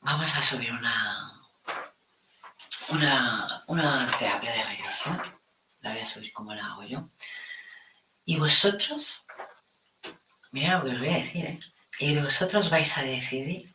[0.00, 1.40] vamos a subir una,
[2.90, 5.41] una, una terapia de regresión.
[5.82, 7.10] La voy a subir como la hago yo.
[8.24, 9.22] Y vosotros,
[10.52, 11.60] mira lo que os voy a decir, ¿eh?
[11.98, 13.74] Y vosotros vais a decidir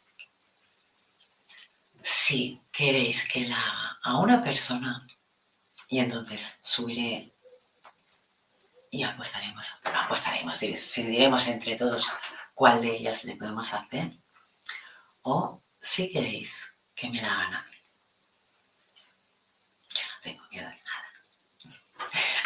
[2.02, 5.06] si queréis que la haga a una persona
[5.90, 7.34] y entonces subiré
[8.90, 12.12] y apostaremos, apostaremos, decidiremos entre todos
[12.54, 14.18] cuál de ellas le podemos hacer
[15.22, 17.76] o si queréis que me la hagan a mí.
[19.94, 20.70] Yo no tengo miedo.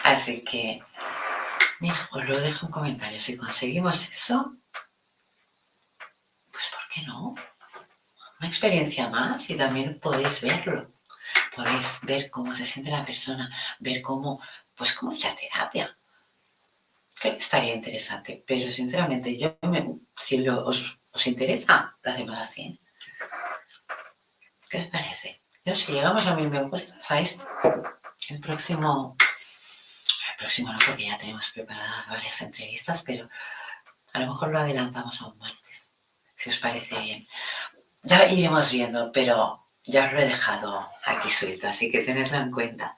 [0.04, 0.82] Así que,
[1.80, 3.22] mira, os lo dejo en comentarios.
[3.22, 4.56] Si conseguimos eso,
[6.52, 7.36] pues ¿por qué no?
[8.40, 10.92] Una experiencia más y también podéis verlo.
[11.56, 13.50] Podéis ver cómo se siente la persona,
[13.80, 14.42] ver cómo,
[14.76, 15.98] pues cómo es la terapia.
[17.20, 19.58] Creo que estaría interesante, pero sinceramente yo,
[20.18, 22.80] si os, interesa, lo hacemos así.
[24.68, 25.44] ¿Qué os parece?
[25.64, 27.46] Yo, si llegamos a mil me gustas a esto,
[28.30, 29.16] el próximo,
[30.42, 33.30] próximo no, porque ya tenemos preparadas varias entrevistas, pero
[34.14, 35.92] a lo mejor lo adelantamos a un martes,
[36.36, 37.28] si os parece bien.
[38.02, 42.52] Ya iremos viendo, pero ya os lo he dejado aquí suelto, así que tenedlo en
[42.52, 42.98] cuenta.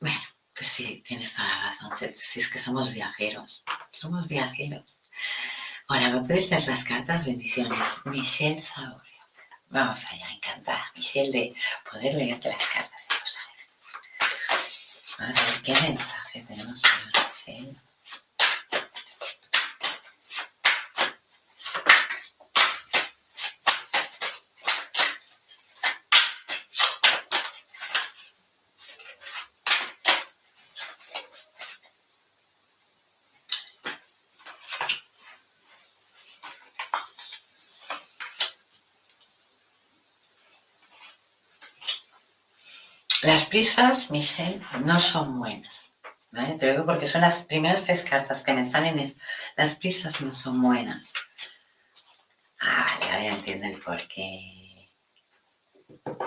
[0.00, 0.20] Bueno,
[0.52, 4.82] pues sí, tienes toda la razón, si es que somos viajeros, somos viajeros.
[5.86, 7.24] Hola, ¿me puedes leer las cartas?
[7.24, 7.98] Bendiciones.
[8.04, 9.02] Michelle Sabor.
[9.70, 11.54] Vamos allá, encantada, Michelle, de
[11.90, 13.06] poder leerte las cartas,
[15.18, 16.82] a ver qué mensaje tenemos
[43.28, 45.94] Las prisas, Michelle, no son buenas.
[46.32, 46.54] ¿vale?
[46.54, 48.98] Te digo porque son las primeras tres cartas que me salen.
[48.98, 49.18] Es,
[49.54, 51.12] las prisas no son buenas.
[52.58, 54.88] Ah, vale, ahora ya entiendo el porqué.
[56.06, 56.24] Vale.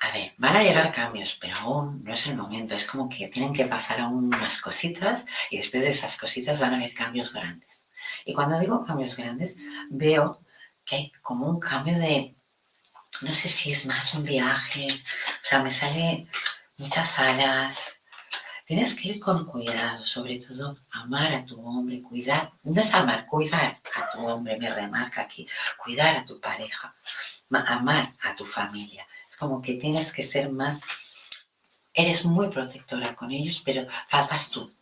[0.00, 2.74] A ver, van a llegar cambios, pero aún no es el momento.
[2.74, 6.74] Es como que tienen que pasar aún unas cositas y después de esas cositas van
[6.74, 7.86] a haber cambios grandes.
[8.26, 9.56] Y cuando digo cambios grandes,
[9.88, 10.44] veo
[10.84, 12.36] que hay como un cambio de
[13.22, 16.26] no sé si es más un viaje, o sea, me sale
[16.78, 18.00] muchas alas.
[18.64, 23.26] Tienes que ir con cuidado, sobre todo amar a tu hombre, cuidar, no es amar,
[23.26, 26.94] cuidar a tu hombre, me remarca aquí, cuidar a tu pareja,
[27.50, 29.06] amar a tu familia.
[29.28, 30.82] Es como que tienes que ser más,
[31.92, 34.72] eres muy protectora con ellos, pero faltas tú,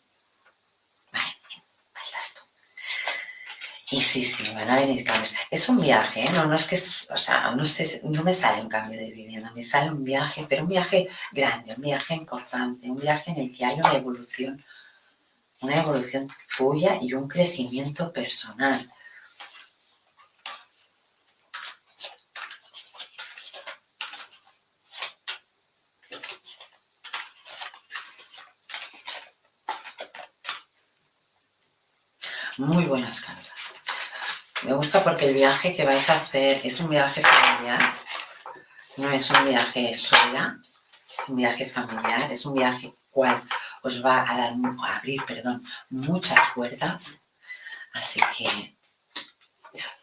[3.88, 5.32] Sí, sí, sí, van a venir cambios.
[5.50, 6.30] Es un viaje, ¿eh?
[6.34, 9.50] no, no es que, o sea, no, sé, no me sale un cambio de vivienda,
[9.52, 13.56] me sale un viaje, pero un viaje grande, un viaje importante, un viaje en el
[13.56, 14.62] que hay una evolución,
[15.62, 16.28] una evolución
[16.58, 18.78] tuya y un crecimiento personal.
[32.58, 33.47] Muy buenas cartas.
[34.64, 37.92] Me gusta porque el viaje que vais a hacer es un viaje familiar,
[38.96, 40.60] no es un viaje sola,
[41.08, 43.40] es un viaje familiar, es un viaje cual
[43.82, 44.52] os va a dar
[44.96, 47.20] abrir, perdón, muchas puertas.
[47.92, 48.76] Así que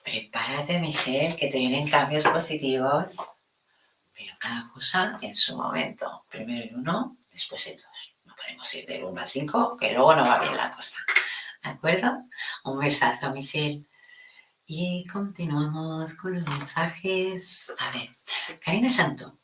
[0.04, 3.16] prepárate, Michelle, que te vienen cambios positivos,
[4.14, 6.26] pero cada cosa en su momento.
[6.30, 7.86] Primero el uno, después el dos.
[8.24, 11.00] No podemos ir del 1 al 5, que luego no va bien la cosa.
[11.64, 12.24] ¿De acuerdo?
[12.64, 13.86] Un besazo, Michelle.
[14.68, 17.72] Y continuamos con los mensajes.
[17.78, 18.10] A ver,
[18.60, 19.38] Karina Santo.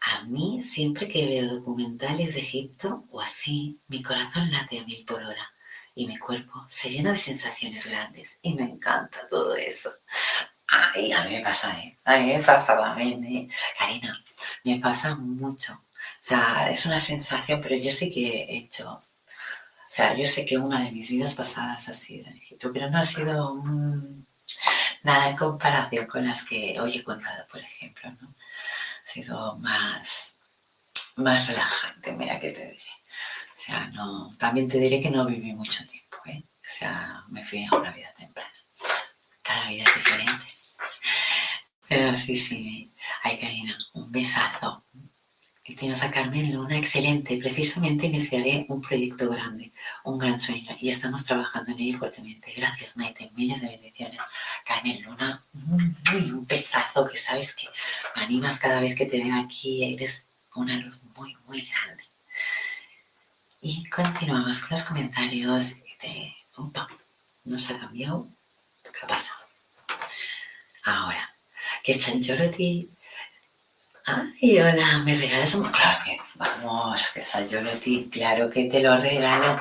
[0.00, 5.04] A mí, siempre que veo documentales de Egipto o así, mi corazón late a mil
[5.04, 5.52] por hora
[5.94, 9.92] y mi cuerpo se llena de sensaciones grandes y me encanta todo eso.
[10.68, 11.96] Ay, a mí me pasa, ¿eh?
[12.04, 13.48] A mí me pasa también, ¿eh?
[13.78, 14.24] Karina,
[14.64, 15.72] me pasa mucho.
[15.74, 15.84] O
[16.20, 18.98] sea, es una sensación, pero yo sí que he hecho
[19.96, 22.98] sea, yo sé que una de mis vidas pasadas ha sido en Egipto, pero no
[22.98, 23.64] ha sido
[25.02, 28.28] nada en comparación con las que hoy he contado, por ejemplo, ¿no?
[28.28, 30.38] Ha sido más,
[31.16, 32.90] más relajante, mira que te diré.
[33.56, 36.44] O sea, no, también te diré que no viví mucho tiempo, ¿eh?
[36.44, 38.52] O sea, me fui a una vida temprana.
[39.40, 40.46] Cada vida es diferente.
[41.88, 42.92] Pero sí, sí.
[43.22, 44.84] Ay, Karina, un besazo
[45.74, 47.36] Tienes a Carmen Luna, excelente.
[47.38, 49.72] Precisamente iniciaré un proyecto grande,
[50.04, 52.52] un gran sueño, y estamos trabajando en ello fuertemente.
[52.56, 53.30] Gracias, Maite.
[53.34, 54.20] Miles de bendiciones.
[54.64, 57.68] Carmen Luna, un pesazo que sabes que
[58.14, 59.82] animas cada vez que te veo aquí.
[59.82, 62.04] Eres una luz muy, muy grande.
[63.60, 66.32] Y continuamos con los comentarios de...
[66.56, 66.86] Opa,
[67.44, 68.28] no se ha cambiado.
[68.84, 69.32] ¿Qué pasa?
[70.84, 71.28] Ahora,
[71.82, 72.88] que Chanchoroti
[74.08, 75.68] Ay, hola, ¿me regalas un...?
[75.72, 79.60] Claro que, vamos, que Sayoloti, claro que te lo regalo.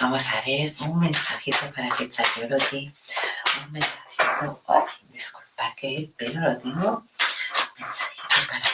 [0.00, 2.90] Vamos a ver, un mensajito para que Sayoloti,
[3.66, 4.62] un mensajito.
[4.66, 7.04] Ay, disculpa que el pelo lo tengo
[8.48, 8.72] para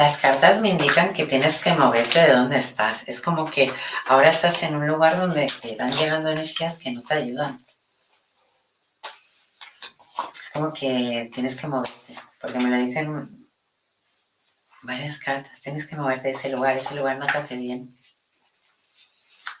[0.00, 3.04] Las cartas me indican que tienes que moverte de donde estás.
[3.06, 3.70] Es como que
[4.06, 7.62] ahora estás en un lugar donde te van llegando energías que no te ayudan.
[10.32, 13.46] Es como que tienes que moverte, porque me lo dicen
[14.80, 15.60] varias cartas.
[15.60, 17.94] Tienes que moverte de ese lugar, ese lugar no te hace bien.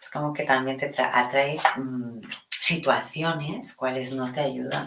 [0.00, 4.86] Es como que también te atraes mm, situaciones cuales no te ayudan.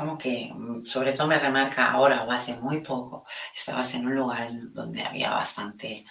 [0.00, 4.14] como que, mm, sobre todo me remarca ahora o hace muy poco, estabas en un
[4.14, 6.04] lugar donde había bastante,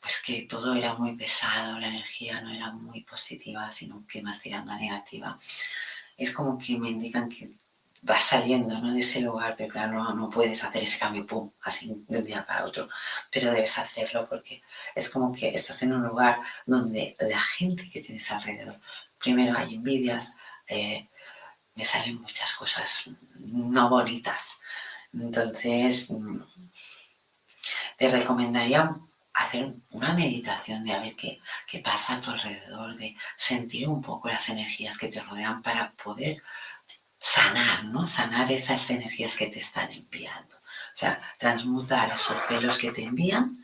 [0.00, 4.40] pues que todo era muy pesado, la energía no era muy positiva, sino que más
[4.40, 5.36] tirando a negativa.
[6.16, 7.52] Es como que me indican que
[8.04, 8.92] vas saliendo ¿no?
[8.92, 12.24] de ese lugar, pero claro, no, no, puedes hacer ese cambio, pum, así de un
[12.24, 12.88] día para otro,
[13.30, 14.62] pero debes hacerlo porque
[14.94, 18.78] es como que estás en un lugar donde la gente que tienes alrededor,
[19.18, 20.36] primero hay envidias,
[20.68, 21.08] eh,
[21.74, 23.04] me salen muchas cosas
[23.38, 24.60] no bonitas.
[25.12, 26.12] Entonces,
[27.96, 28.94] te recomendaría
[29.32, 34.00] hacer una meditación de a ver qué, qué pasa a tu alrededor, de sentir un
[34.00, 36.42] poco las energías que te rodean para poder
[37.18, 38.06] sanar, ¿no?
[38.06, 40.56] Sanar esas energías que te están enviando.
[40.56, 43.62] O sea, transmutar esos celos que te envían,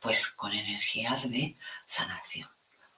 [0.00, 2.48] pues con energías de sanación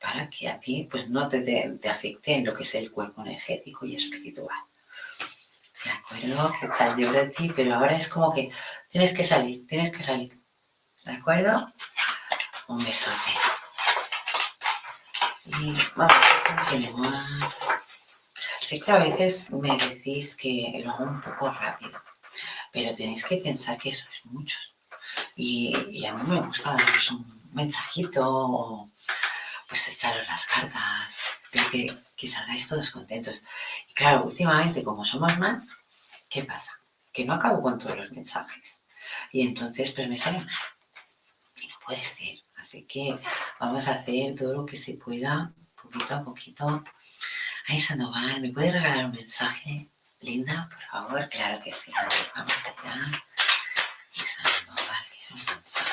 [0.02, 3.22] para que a ti pues no te, te, afecte en lo que es el cuerpo
[3.22, 4.58] energético y espiritual.
[5.84, 6.52] ¿De acuerdo?
[6.60, 8.50] Que salió de ti, pero ahora es como que
[8.88, 10.36] tienes que salir, tienes que salir.
[11.04, 11.70] ¿De acuerdo?
[12.66, 13.30] Un besote.
[15.46, 17.14] Y vamos a continuar.
[18.60, 22.02] Sé que a veces me decís que lo hago un poco rápido,
[22.72, 24.58] pero tenéis que pensar que eso es mucho.
[25.36, 28.90] Y, y a mí me gusta daros un mensajito
[29.72, 33.42] pues echaros las cartas, pero que, que salgáis todos contentos.
[33.88, 35.70] Y claro, últimamente, como somos más,
[36.28, 36.78] ¿qué pasa?
[37.10, 38.82] Que no acabo con todos los mensajes.
[39.32, 40.54] Y entonces, pues me sale mal.
[41.62, 43.18] Y no puede ser Así que
[43.58, 46.84] vamos a hacer todo lo que se pueda, poquito a poquito.
[47.66, 49.88] Ay, Sandoval, ¿me puede regalar un mensaje?
[50.20, 51.90] Linda, por favor, claro que sí.
[52.34, 53.24] vamos allá.
[54.12, 55.92] Sandoval, quiero un mensaje.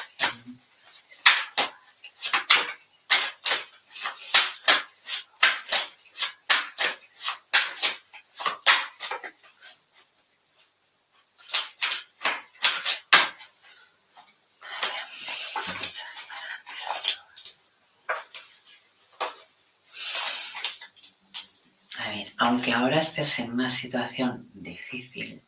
[22.40, 25.46] aunque ahora estés en una situación difícil,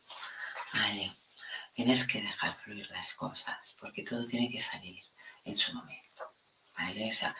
[0.74, 1.14] ¿vale?
[1.74, 5.02] Tienes que dejar fluir las cosas, porque todo tiene que salir
[5.44, 6.34] en su momento.
[6.76, 7.34] O sea,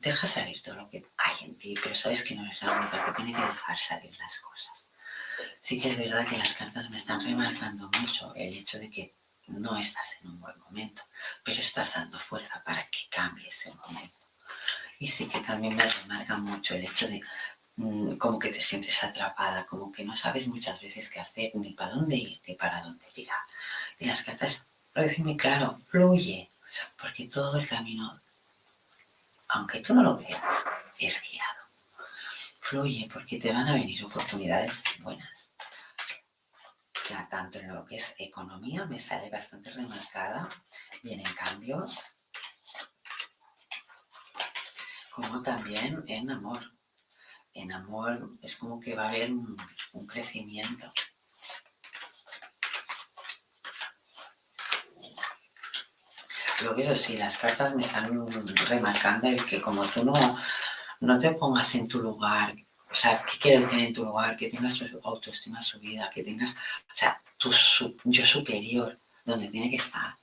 [0.00, 3.04] deja salir todo lo que hay en ti, pero sabes que no es la única
[3.06, 4.90] que tiene que dejar salir las cosas.
[5.60, 9.16] Sí que es verdad que las cartas me están remarcando mucho el hecho de que
[9.46, 11.02] no estás en un buen momento,
[11.42, 14.26] pero estás dando fuerza para que cambie ese momento.
[14.98, 17.22] Y sí que también me remarca mucho el hecho de
[18.18, 21.94] como que te sientes atrapada, como que no sabes muchas veces qué hacer, ni para
[21.94, 23.38] dónde ir, ni para dónde tirar.
[23.98, 24.64] Y las cartas
[24.94, 26.50] lo dicen muy claro, fluye,
[27.00, 28.20] porque todo el camino,
[29.48, 30.64] aunque tú no lo veas,
[30.98, 31.62] es guiado.
[32.58, 35.52] Fluye porque te van a venir oportunidades buenas.
[37.30, 40.48] Tanto en lo que es economía me sale bastante remarcada,
[41.02, 42.12] vienen cambios,
[45.10, 46.77] como también en amor
[47.58, 49.56] en amor es como que va a haber un,
[50.06, 50.92] crecimiento.
[56.62, 58.26] Lo que eso sí, las cartas me están
[58.68, 60.14] remarcando el que como tú no,
[61.00, 62.54] no te pongas en tu lugar,
[62.90, 66.52] o sea, que quieres tener en tu lugar, que tengas tu autoestima subida, que tengas,
[66.52, 67.50] o sea, tu
[68.04, 70.16] yo superior, donde tiene que estar.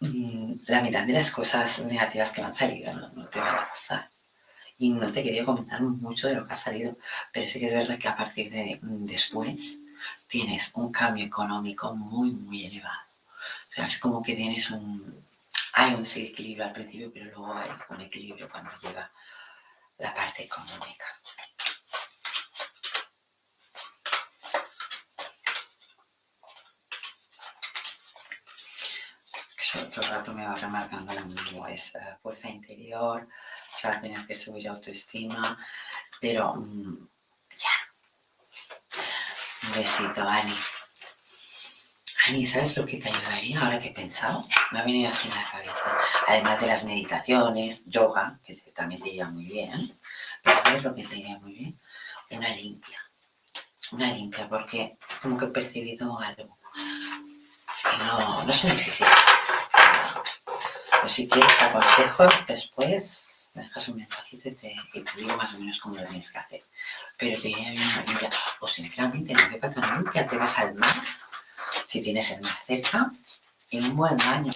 [0.00, 3.54] Mm, la mitad de las cosas negativas que me han salido no, no te van
[3.54, 4.11] a pasar
[4.78, 6.96] y no te quería comentar mucho de lo que ha salido,
[7.32, 9.80] pero sí que es verdad que a partir de después
[10.26, 13.00] tienes un cambio económico muy, muy elevado.
[13.68, 15.24] O sea, es como que tienes un...
[15.74, 19.08] Hay un desequilibrio al principio, pero luego hay un equilibrio cuando llega
[19.98, 21.06] la parte económica.
[29.92, 33.28] todo el rato me va remarcando lo mismo, es eh, fuerza interior,
[33.82, 35.58] sea, tienes que subir autoestima,
[36.20, 37.08] pero mm,
[37.56, 38.98] ya.
[39.68, 40.54] Un besito, Ani.
[42.28, 44.46] Ani, ¿sabes lo que te ayudaría ahora que he pensado?
[44.70, 45.96] Me ha venido así en la cabeza.
[46.28, 49.72] Además de las meditaciones, yoga, que también te iría muy bien.
[50.42, 51.80] Pero ¿sabes lo que te iría muy bien?
[52.30, 53.02] Una limpia.
[53.90, 56.58] Una limpia, porque como que he percibido algo.
[57.82, 59.06] Que no, no es difícil.
[61.00, 64.74] Pues si quieres te aconsejo después me dejas un mensajito y te,
[65.16, 66.62] digo más o menos cómo lo tienes que hacer.
[67.18, 68.30] Pero te viene bien una limpia.
[68.60, 70.94] O sinceramente, no hace falta una limpia, te vas al mar,
[71.86, 73.12] si tienes el mar cerca,
[73.70, 74.52] y un buen baño.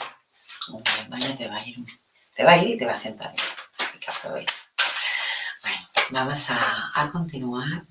[0.68, 1.78] Un buen baño te va a ir,
[2.34, 3.46] te va a ir y te va a sentar bien.
[3.78, 4.54] Así que aprovecha.
[5.62, 7.82] Bueno, vamos a, a continuar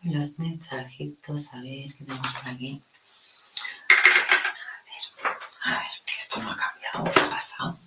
[0.00, 1.52] con los mensajitos.
[1.52, 2.82] A ver, ¿qué tenemos por aquí?
[3.90, 7.04] A ver, a ver, esto no ha cambiado.
[7.04, 7.78] ¿Qué ha pasado?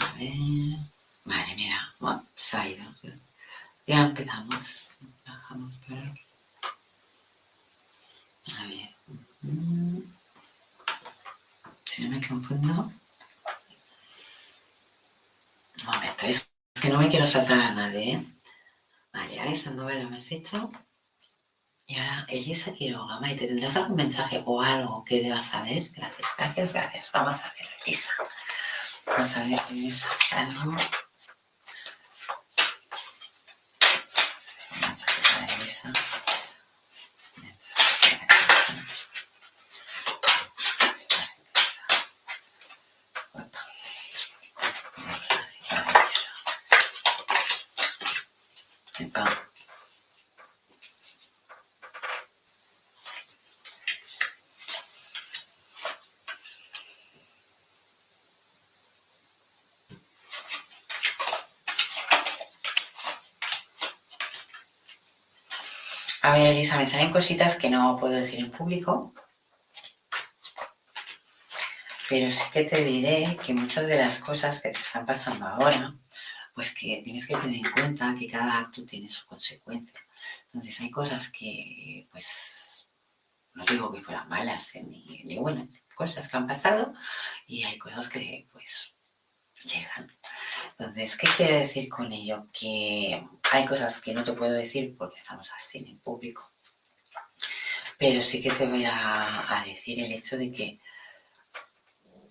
[0.00, 0.78] A ver.
[1.24, 2.84] Vale, mira, bueno, se ha ido.
[3.86, 4.98] Ya empezamos.
[5.26, 6.22] Bajamos por aquí.
[8.58, 8.94] A ver.
[11.84, 12.92] Si no me confundo.
[15.78, 16.50] Un momento, es
[16.80, 18.14] que no me quiero saltar a nadie.
[18.14, 18.24] ¿eh?
[19.12, 20.70] Vale, Alisa Novela me has hecho.
[21.86, 25.82] Y ahora, Elisa Quiroga, Maite, ¿tendrás algún mensaje o algo que debas saber?
[25.90, 27.12] Gracias, gracias, gracias.
[27.12, 28.10] Vamos a ver, Elisa.
[29.06, 30.74] Vamos a ver si es algo.
[34.80, 35.92] Vamos a quitar esa.
[66.22, 69.12] Vamos A ver, Elisa, me salen cositas que no puedo decir en público.
[72.08, 75.96] Pero sí que te diré que muchas de las cosas que te están pasando ahora,
[76.54, 79.98] pues que tienes que tener en cuenta que cada acto tiene su consecuencia.
[80.52, 82.90] Entonces hay cosas que, pues,
[83.54, 86.94] no digo que fueran malas, eh, ni, ni buenas, cosas que han pasado
[87.46, 88.94] y hay cosas que pues
[89.64, 90.10] llegan.
[90.78, 92.46] Entonces, ¿qué quiero decir con ello?
[92.52, 96.51] Que hay cosas que no te puedo decir porque estamos así en público.
[97.98, 100.80] Pero sí que te voy a, decir el hecho de que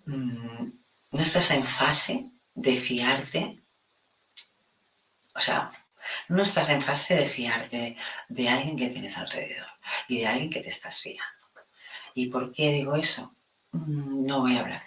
[0.05, 0.65] mm,
[1.11, 3.59] no estás en fase de fiarte.
[5.35, 5.71] O sea,
[6.29, 7.95] no estás en fase de fiarte
[8.29, 9.67] de alguien que tienes alrededor
[10.07, 11.41] y de alguien que te estás fiando.
[12.13, 13.35] ¿Y por qué digo eso?
[13.71, 14.83] Mm, no voy a hablar.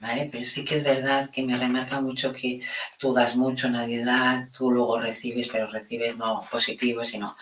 [0.00, 0.28] ¿Vale?
[0.32, 2.60] Pero sí que es verdad que me remarca mucho que
[2.98, 7.36] tú das mucho, nadie da, tú luego recibes, pero recibes no positivo, sino...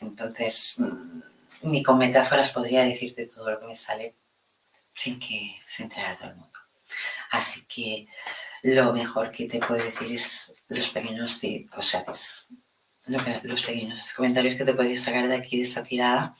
[0.00, 1.20] Entonces, mm,
[1.62, 4.16] ni con metáforas podría decirte todo lo que me sale
[4.94, 6.58] sin que se enterara todo el mundo.
[7.30, 8.06] Así que
[8.62, 11.40] lo mejor que te puedo decir es los pequeños
[11.76, 12.46] o sea, pues,
[13.06, 16.34] los pequeños comentarios que te podría sacar de aquí, de esta tirada.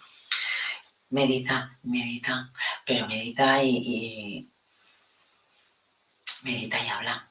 [1.11, 2.53] Medita, medita,
[2.87, 4.51] pero medita y,
[6.43, 7.29] medita y habla.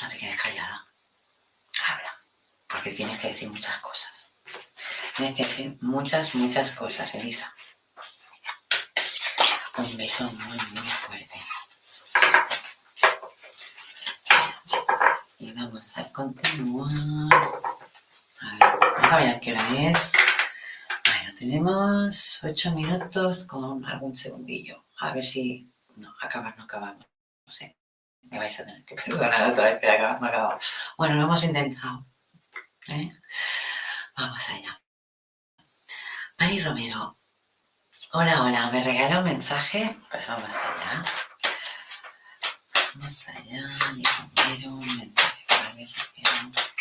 [0.00, 0.86] No te quedes callada.
[1.86, 2.12] Habla,
[2.68, 4.31] porque tienes que decir muchas cosas.
[5.16, 7.52] Tienes que decir muchas, muchas cosas, Elisa.
[9.76, 11.38] Un beso muy, muy fuerte.
[15.38, 16.88] Y vamos a continuar.
[18.42, 20.12] A ver, vamos a ver qué hora es.
[21.04, 24.84] Bueno, tenemos ocho minutos con algún segundillo.
[25.00, 25.70] A ver si...
[25.96, 27.06] No, acabar no acabamos.
[27.46, 27.76] No sé.
[28.22, 30.64] Me vais a tener que perdonar otra vez, pero acabar no acabamos.
[30.96, 32.06] Bueno, lo hemos intentado.
[32.88, 33.12] ¿eh?
[34.16, 34.81] Vamos allá.
[36.42, 37.16] Mari Romero.
[38.14, 39.96] Hola, hola, ¿me regala un mensaje?
[40.10, 41.04] Pues vamos allá.
[42.96, 46.71] Vamos allá, Mari Romero, un mensaje para Mari Romero.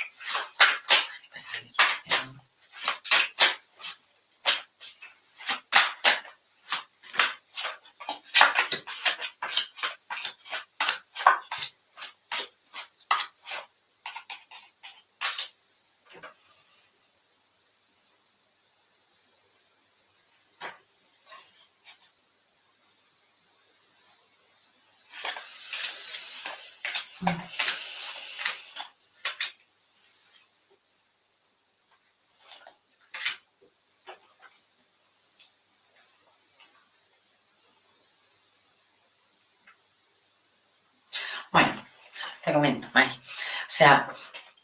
[42.44, 43.10] Te comento, Mari.
[43.10, 44.12] O sea,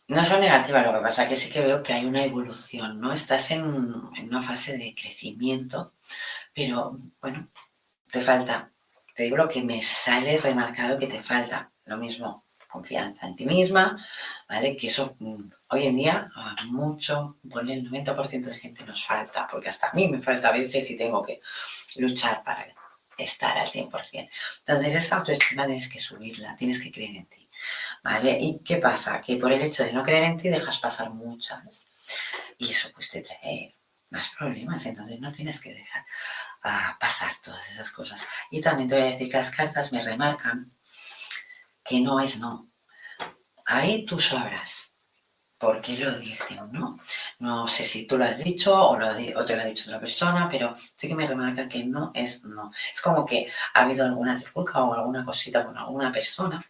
[0.07, 2.99] no es lo negativo, lo que pasa que sí que veo que hay una evolución,
[2.99, 3.11] ¿no?
[3.13, 5.93] Estás en, una fase de crecimiento,
[6.53, 7.49] pero bueno,
[8.11, 8.71] te falta.
[9.13, 11.71] Te digo lo que me sale remarcado que te falta.
[11.85, 13.97] Lo mismo, confianza en ti misma,
[14.47, 14.75] ¿vale?
[14.75, 16.31] Que eso mm, hoy en día
[16.67, 20.53] mucho, por el 90% de gente nos falta, porque hasta a mí me falta a
[20.53, 21.41] veces y tengo que
[21.97, 22.65] luchar para
[23.17, 24.29] estar al 100%.
[24.59, 27.46] Entonces esa autoestima tienes que subirla, tienes que creer en ti.
[28.03, 28.37] ¿Vale?
[28.39, 29.21] ¿Y qué pasa?
[29.21, 31.85] Que por el hecho de no creer en ti dejas pasar muchas.
[32.57, 33.75] Y eso pues te trae
[34.09, 36.05] más problemas, entonces no tienes que dejar
[36.63, 38.25] ah, pasar todas esas cosas.
[38.51, 40.71] Y también te voy a decir que las cartas me remarcan
[41.83, 42.69] que no es no.
[43.65, 44.93] Ahí tú sabrás
[45.57, 46.97] por qué lo dicen, ¿no?
[47.39, 50.47] No sé si tú lo has dicho o, o te lo ha dicho otra persona,
[50.49, 52.71] pero sí que me remarca que no es no.
[52.93, 56.63] Es como que ha habido alguna trifulca o alguna cosita con alguna persona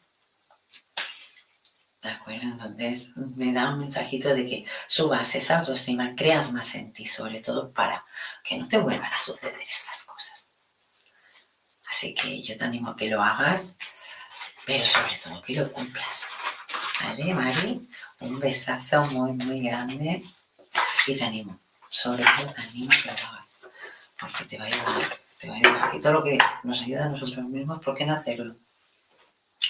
[2.01, 2.43] ¿De acuerdo?
[2.43, 7.39] Entonces me da un mensajito de que subas esa autoestima, creas más en ti, sobre
[7.39, 8.05] todo para
[8.43, 10.49] que no te vuelvan a suceder estas cosas.
[11.89, 13.77] Así que yo te animo a que lo hagas,
[14.65, 16.27] pero sobre todo que lo cumplas.
[17.03, 17.89] ¿Vale, Mari?
[18.19, 20.23] Un besazo muy, muy grande
[21.07, 21.59] y te animo,
[21.89, 23.57] sobre todo te animo a que lo hagas,
[24.19, 25.95] porque te va a ayudar, te va a ayudar.
[25.95, 28.55] Y todo lo que nos ayuda a nosotros mismos, ¿por qué no hacerlo?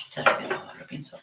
[0.05, 1.19] Muchas veces no lo pienso.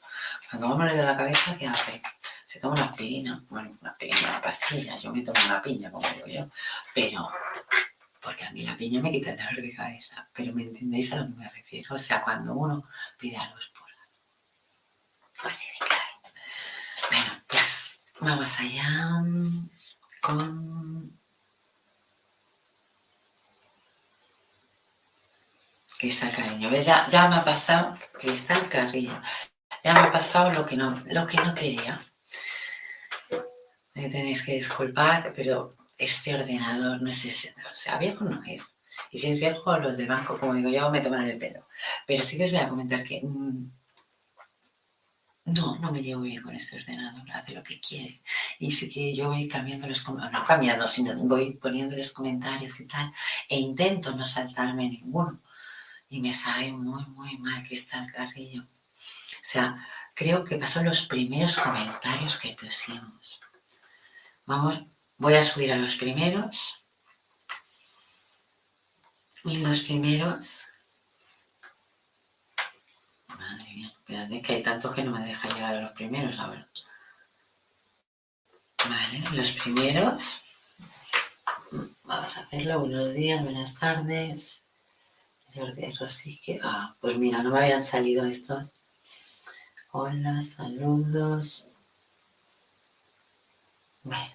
[0.50, 2.02] Cuando uno le da la cabeza, ¿qué hace?
[2.44, 6.08] Se toma una aspirina, bueno, una aspirina, una pastilla, yo me tomo una piña, como
[6.08, 6.50] digo yo,
[6.94, 7.30] pero
[8.20, 11.16] porque a mí la piña me quita el dolor de cabeza, pero ¿me entendéis a
[11.16, 11.94] lo que me refiero?
[11.94, 12.88] O sea, cuando uno
[13.18, 13.84] pide algo es por
[15.50, 16.02] Así de claro.
[17.10, 19.22] Bueno, pues vamos allá
[20.22, 21.20] con
[25.98, 26.70] Cristal Cariño.
[26.70, 26.86] ¿Ves?
[26.86, 29.12] Ya, ya me ha pasado, Cristal Carrillo,
[29.82, 32.00] ya me ha pasado lo que no, lo que no quería.
[33.94, 38.66] Me tenéis que disculpar, pero este ordenador no es ese, o sea, viejo no es.
[39.10, 41.66] Y si es viejo, los de banco, como digo yo, me toman el pelo.
[42.06, 43.70] Pero sí que os voy a comentar que mm,
[45.46, 48.20] no, no me llevo bien con este ordenador, hace lo que quiere.
[48.58, 52.86] Y sí que yo voy cambiando los no cambiando, sino voy poniendo los comentarios y
[52.86, 53.12] tal,
[53.48, 55.40] e intento no saltarme ninguno
[56.14, 58.62] y me sabe muy, muy mal Cristal Carrillo.
[58.62, 59.84] O sea,
[60.14, 63.40] creo que pasó los primeros comentarios que pusimos.
[64.46, 64.80] Vamos,
[65.16, 66.86] voy a subir a los primeros.
[69.42, 70.66] Y los primeros...
[73.26, 76.46] Madre mía, espérate que hay tantos que no me deja llegar a los primeros, a
[76.46, 76.68] ver.
[78.88, 80.42] Vale, los primeros.
[82.04, 82.78] Vamos a hacerlo.
[82.78, 84.63] Buenos días, buenas tardes.
[85.54, 86.60] Jordi Rosique.
[86.62, 88.72] Ah, pues mira, no me habían salido estos.
[89.92, 91.66] Hola, saludos.
[94.02, 94.34] Bueno.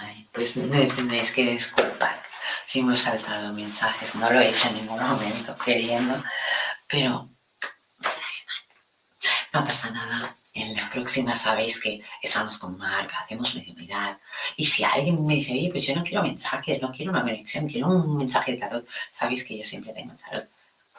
[0.00, 2.22] Ay, pues me tendréis que disculpar
[2.66, 4.14] si hemos saltado mensajes.
[4.14, 6.22] No lo he hecho en ningún momento queriendo,
[6.88, 7.28] pero
[9.52, 10.36] no pasa nada.
[10.54, 14.18] En la próxima sabéis que estamos con marca, hacemos mediunidad.
[14.56, 17.66] Y si alguien me dice, oye, pues yo no quiero mensajes, no quiero una conexión,
[17.66, 20.48] quiero un mensaje de tarot, sabéis que yo siempre tengo el tarot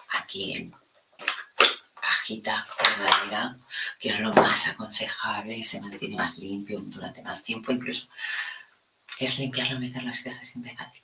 [0.09, 0.73] aquí en
[2.01, 3.57] cajita jodadera,
[3.99, 8.07] que es lo más aconsejable, se mantiene más limpio durante más tiempo, incluso
[9.19, 11.03] es limpiarlo, meterlo, que se siente fácil.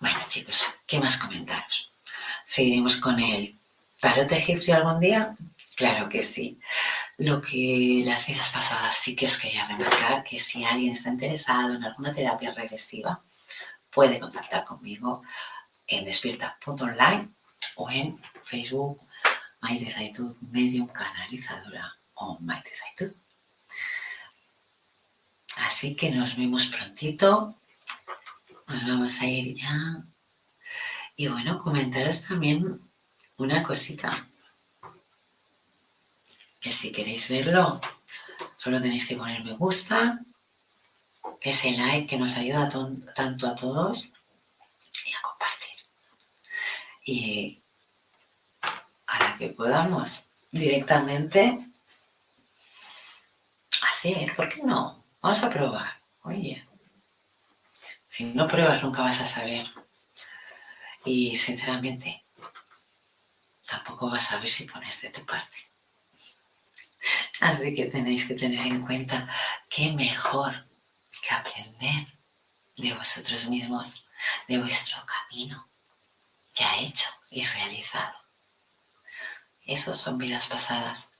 [0.00, 1.90] Bueno, chicos, ¿qué más comentaros?
[2.44, 3.56] Seguiremos con el
[4.00, 5.36] tarot egipcio algún día.
[5.76, 6.60] Claro que sí.
[7.18, 11.74] Lo que las vidas pasadas sí que os quería remarcar, que si alguien está interesado
[11.74, 13.22] en alguna terapia regresiva,
[13.90, 15.22] puede contactar conmigo
[15.86, 17.30] en despierta.online
[17.76, 19.00] o en Facebook
[19.60, 23.14] Maite Zaitud, Medium Canalizadora o Maite Zaitud.
[25.66, 27.58] Así que nos vemos prontito.
[28.68, 30.04] Nos vamos a ir ya.
[31.16, 32.80] Y bueno, comentaros también
[33.36, 34.28] una cosita
[36.64, 37.78] que si queréis verlo,
[38.56, 40.18] solo tenéis que poner me gusta,
[41.42, 42.70] ese like que nos ayuda
[43.14, 44.08] tanto a todos
[45.04, 45.78] y a compartir.
[47.04, 47.62] Y
[49.06, 51.58] a la que podamos directamente
[53.82, 55.04] hacer, ¿por qué no?
[55.20, 56.00] Vamos a probar.
[56.22, 56.66] Oye,
[58.08, 59.66] si no pruebas nunca vas a saber.
[61.04, 62.24] Y sinceramente,
[63.68, 65.73] tampoco vas a ver si pones de tu parte.
[67.40, 69.28] Así que tenéis que tener en cuenta
[69.68, 70.68] que mejor
[71.22, 72.06] que aprender
[72.76, 74.02] de vosotros mismos,
[74.48, 75.68] de vuestro camino
[76.54, 78.14] ya hecho y realizado.
[79.66, 81.12] Esos son vidas pasadas.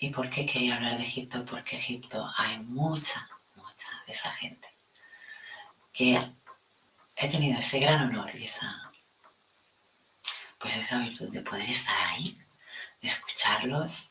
[0.00, 1.44] ¿Y por qué quería hablar de Egipto?
[1.44, 4.68] Porque Egipto hay mucha, mucha de esa gente
[5.92, 6.18] que
[7.16, 8.90] he tenido ese gran honor y esa,
[10.58, 12.38] pues esa virtud de poder estar ahí,
[13.00, 14.08] de escucharlos,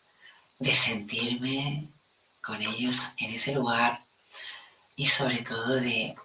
[0.62, 1.88] de sentirme
[2.40, 4.00] con ellos en ese lugar
[4.96, 6.16] y sobre todo de,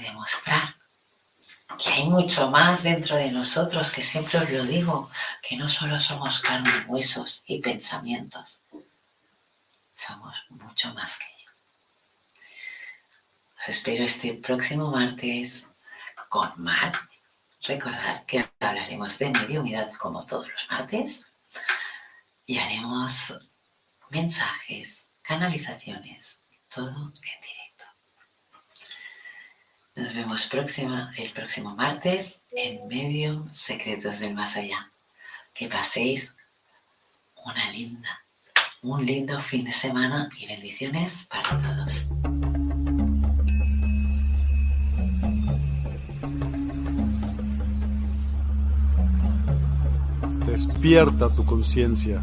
[0.00, 0.76] demostrar
[1.76, 5.10] que hay mucho más dentro de nosotros, que siempre os lo digo,
[5.42, 8.60] que no solo somos carne huesos y pensamientos,
[9.96, 11.54] somos mucho más que ellos.
[13.60, 15.64] Os espero este próximo martes
[16.28, 16.92] con Mar.
[17.64, 21.27] Recordad que hablaremos de mediumidad como todos los martes
[22.48, 23.38] y haremos
[24.08, 26.40] mensajes, canalizaciones,
[26.74, 27.84] todo en directo.
[29.94, 34.90] Nos vemos próxima, el próximo martes en Medium Secretos del Más Allá.
[35.52, 36.34] Que paséis
[37.44, 38.24] una linda,
[38.80, 42.06] un lindo fin de semana y bendiciones para todos.
[50.46, 52.22] Despierta tu conciencia.